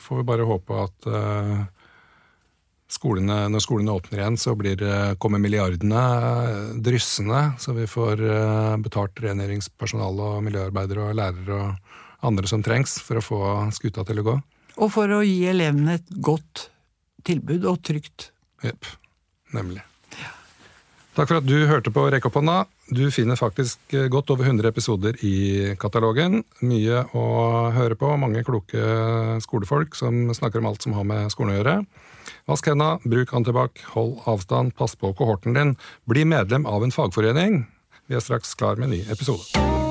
får 0.00 0.22
vi 0.22 0.28
bare 0.30 0.48
håpe 0.48 0.78
at 0.86 1.08
skolene, 2.92 3.36
når 3.52 3.62
skolene 3.64 3.94
åpner 3.96 4.20
igjen, 4.20 4.36
så 4.40 4.52
blir, 4.56 4.82
kommer 5.20 5.40
milliardene 5.40 6.02
dryssende, 6.84 7.54
så 7.60 7.72
vi 7.72 7.86
får 7.88 8.20
betalt 8.84 9.22
rengjøringspersonale 9.24 10.26
og 10.34 10.42
miljøarbeidere 10.44 11.06
og 11.06 11.16
lærere 11.16 11.56
og 11.56 12.26
andre 12.28 12.50
som 12.50 12.64
trengs 12.64 12.98
for 13.00 13.16
å 13.16 13.24
få 13.24 13.40
skuta 13.72 14.04
til 14.08 14.20
å 14.20 14.26
gå. 14.26 14.36
Og 14.76 14.92
for 14.92 15.08
å 15.16 15.22
gi 15.24 15.40
elevene 15.48 15.96
et 16.02 16.12
godt 16.20 16.66
tilbud, 17.26 17.64
og 17.70 17.80
trygt. 17.86 18.30
Jepp. 18.64 18.86
Nemlig. 19.52 19.82
Takk 21.12 21.28
for 21.28 21.42
at 21.42 21.44
du 21.44 21.66
hørte 21.68 21.92
på 21.92 22.06
Rekk 22.08 22.30
opp 22.30 22.38
hånda. 22.38 22.62
Du 22.88 23.02
finner 23.12 23.36
faktisk 23.36 23.92
eh, 23.92 24.08
godt 24.12 24.30
over 24.32 24.48
100 24.48 24.70
episoder 24.70 25.18
i 25.28 25.74
katalogen. 25.80 26.40
Mye 26.64 27.02
å 27.12 27.24
høre 27.76 27.98
på, 28.00 28.14
mange 28.16 28.40
kloke 28.46 29.36
skolefolk 29.44 29.98
som 29.98 30.32
snakker 30.32 30.62
om 30.62 30.70
alt 30.72 30.86
som 30.86 30.96
har 30.96 31.04
med 31.08 31.28
skolen 31.34 31.52
å 31.52 31.58
gjøre. 31.58 31.76
Vask 32.48 32.72
henda, 32.72 32.94
bruk 33.04 33.36
antibac, 33.36 33.84
hold 33.92 34.16
avstand, 34.30 34.72
pass 34.78 34.96
på 34.96 35.12
kohorten 35.18 35.58
din. 35.58 35.76
Bli 36.08 36.24
medlem 36.24 36.64
av 36.64 36.84
en 36.86 36.94
fagforening. 36.94 37.66
Vi 38.08 38.16
er 38.16 38.24
straks 38.24 38.56
klar 38.56 38.80
med 38.80 38.88
en 38.88 38.96
ny 38.96 39.04
episode. 39.12 39.81